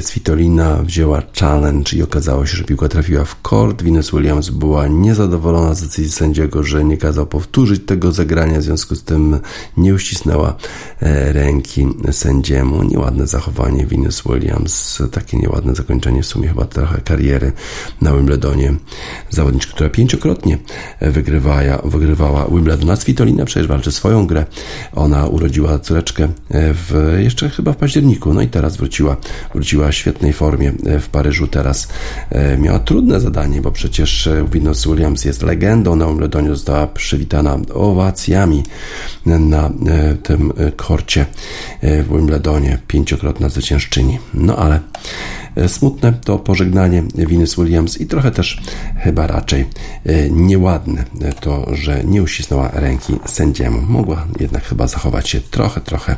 Svitolina 0.00 0.76
wzięła 0.82 1.22
challenge 1.40 1.96
i 1.96 2.02
okazało 2.02 2.46
się, 2.46 2.56
że 2.56 2.64
piłka 2.64 2.88
trafiła 2.88 3.24
w 3.24 3.42
kord. 3.42 3.82
Venus 3.82 4.10
Williams 4.10 4.50
była 4.50 4.88
niezadowolona 4.88 5.74
z 5.74 5.82
decyzji 5.82 6.12
sędziego, 6.12 6.62
że 6.62 6.84
nie 6.84 6.96
kazał 6.96 7.26
powtórzyć 7.26 7.82
tego 7.86 8.12
zagrania, 8.12 8.58
w 8.58 8.62
związku 8.62 8.94
z 8.94 9.04
tym 9.04 9.38
nie 9.76 9.94
uścisnęła 9.94 10.56
e, 11.00 11.32
ręki 11.32 11.86
sędziemu. 12.10 12.82
Nieładne 12.82 13.26
zachowanie 13.26 13.86
Venus 13.86 14.22
Williams, 14.26 15.02
takie 15.12 15.38
nieładne 15.38 15.74
zakończenie 15.74 16.22
w 16.22 16.26
sumie 16.26 16.48
chyba 16.48 16.64
trochę 16.64 17.00
kariery 17.00 17.52
na 18.00 18.12
Wimbledonie. 18.12 18.74
Zawodniczka, 19.30 19.72
która 19.72 19.90
pięciokrotnie 19.90 20.58
wygrywała, 21.00 21.78
wygrywała 21.84 22.48
Wimbledon. 22.48 22.90
A 22.90 22.96
Svitolina 22.96 23.44
przecież 23.44 23.66
walczy 23.68 23.92
swoją 23.92 24.26
grę. 24.26 24.46
Ona 24.94 25.26
urodziła 25.26 25.78
córeczkę 25.78 26.24
e, 26.24 26.28
w, 26.74 27.16
jeszcze 27.18 27.50
chyba 27.50 27.72
w 27.72 27.76
październiku, 27.76 28.34
no 28.34 28.42
i 28.42 28.48
teraz 28.48 28.76
wróciła 28.76 29.16
wróciła 29.54 29.88
w 29.88 29.94
świetnej 29.94 30.32
formie 30.32 30.72
e, 30.86 31.00
w 31.00 31.08
Paryżu 31.08 31.46
teraz. 31.46 31.88
E, 32.30 32.58
miała 32.58 32.78
trudne 32.78 33.20
zadanie, 33.20 33.60
bo 33.60 33.70
przecież 33.70 34.28
Venus 34.44 34.86
Williams 34.86 35.24
jest 35.24 35.42
legendą 35.42 35.96
na 35.96 36.06
Wimbledonie, 36.06 36.48
została 36.48 36.86
przywitana 36.86 37.58
owacjami 37.74 38.62
na 39.26 39.66
e, 39.66 39.70
tym 40.22 40.52
korcie 40.76 41.26
w 41.82 42.08
Wimbledonie, 42.12 42.78
pięciokrotna 42.88 43.48
zwyciężczyni. 43.48 44.18
No 44.34 44.56
ale 44.56 44.80
E, 44.80 45.37
smutne 45.66 46.12
to 46.12 46.38
pożegnanie 46.38 47.02
Venus 47.14 47.56
Williams 47.56 48.00
i 48.00 48.06
trochę 48.06 48.30
też 48.30 48.62
chyba 48.98 49.26
raczej 49.26 49.60
e, 50.06 50.30
nieładne 50.30 51.04
to, 51.40 51.74
że 51.74 52.04
nie 52.04 52.22
uścisnęła 52.22 52.70
ręki 52.74 53.16
sędziemu. 53.26 53.82
Mogła 53.82 54.26
jednak 54.40 54.64
chyba 54.64 54.86
zachować 54.86 55.28
się 55.28 55.40
trochę, 55.40 55.80
trochę 55.80 56.16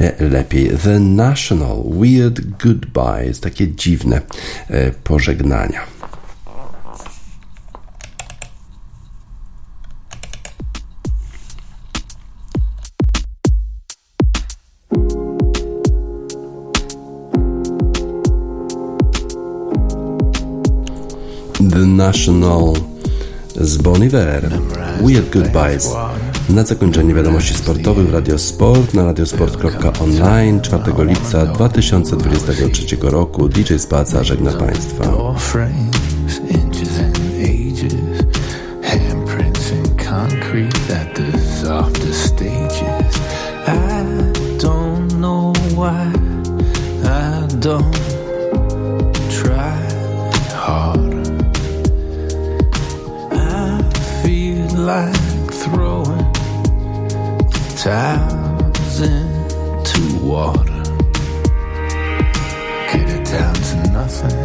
e, 0.00 0.24
lepiej. 0.28 0.70
The 0.84 1.00
National 1.00 1.76
Weird 2.00 2.40
Goodbyes, 2.40 3.40
takie 3.40 3.74
dziwne 3.74 4.20
pożegnania. 5.04 5.95
National 21.96 22.72
z 23.56 23.76
Bon 23.76 24.04
Iver. 24.04 24.58
Weird 25.00 25.30
Goodbyes. 25.30 25.92
Na 26.48 26.64
zakończenie 26.64 27.14
wiadomości 27.14 27.54
sportowych 27.54 28.08
w 28.08 28.14
Radiosport 28.14 28.94
na 28.94 29.04
radiosport.online 29.04 30.60
4 30.60 30.92
lipca 30.98 31.46
2023 31.46 32.96
roku 33.02 33.48
DJ 33.48 33.74
Spaca 33.76 34.24
żegna 34.24 34.52
Państwa. 34.52 35.04
don't 47.66 48.05
towels 57.86 59.00
into 59.00 60.02
water. 60.20 60.82
Get 62.90 63.08
it 63.08 63.24
down 63.24 63.54
to 63.54 63.76
nothing, 63.92 64.38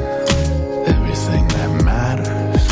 everything 0.85 1.47
that 1.47 1.83
matters. 1.83 2.63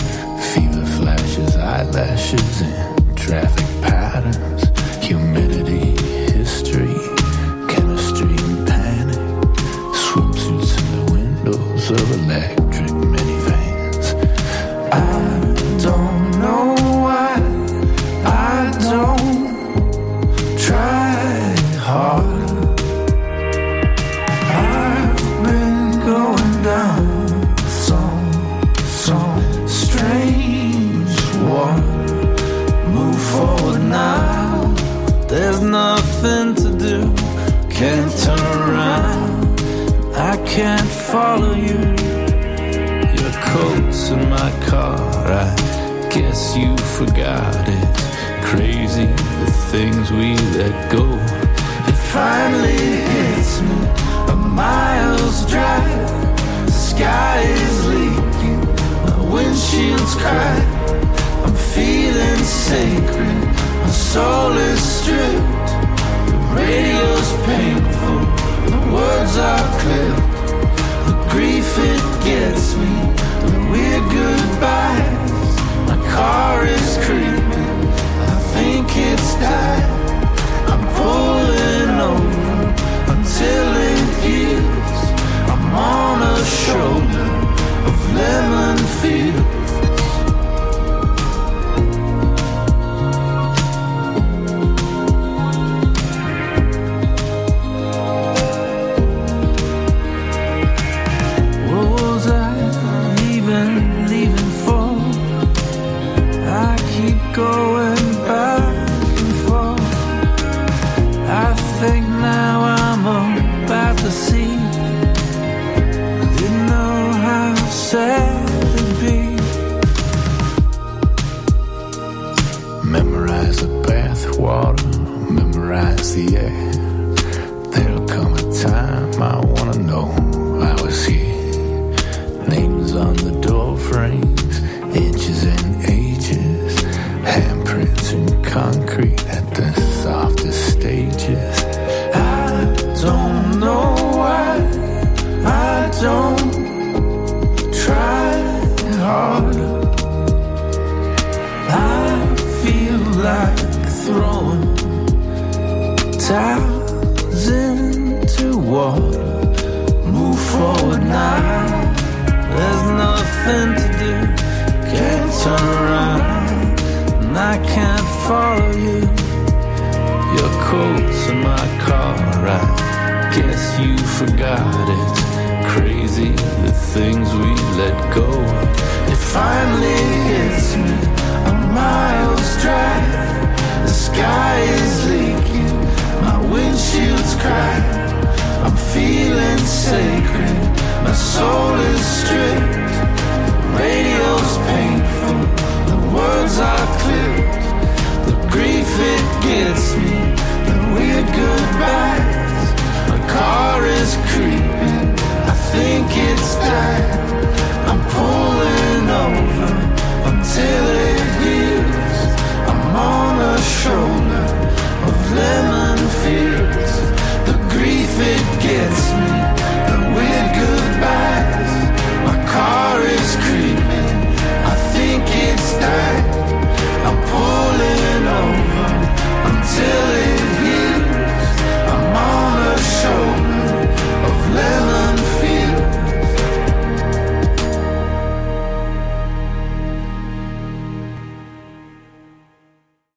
Fever 0.53 0.85
flashes, 0.85 1.55
eyelashes, 1.55 2.61
and 2.61 3.17
traffic 3.17 3.65
patterns. 3.81 4.61
Humidity, 5.03 5.97
history, 6.37 6.99
chemistry, 7.73 8.35
and 8.45 8.67
panic. 8.67 9.17
Swimsuits 10.03 10.71
in 10.79 10.87
the 10.97 11.11
windows 11.11 11.89
of 11.89 11.99
electric 11.99 12.18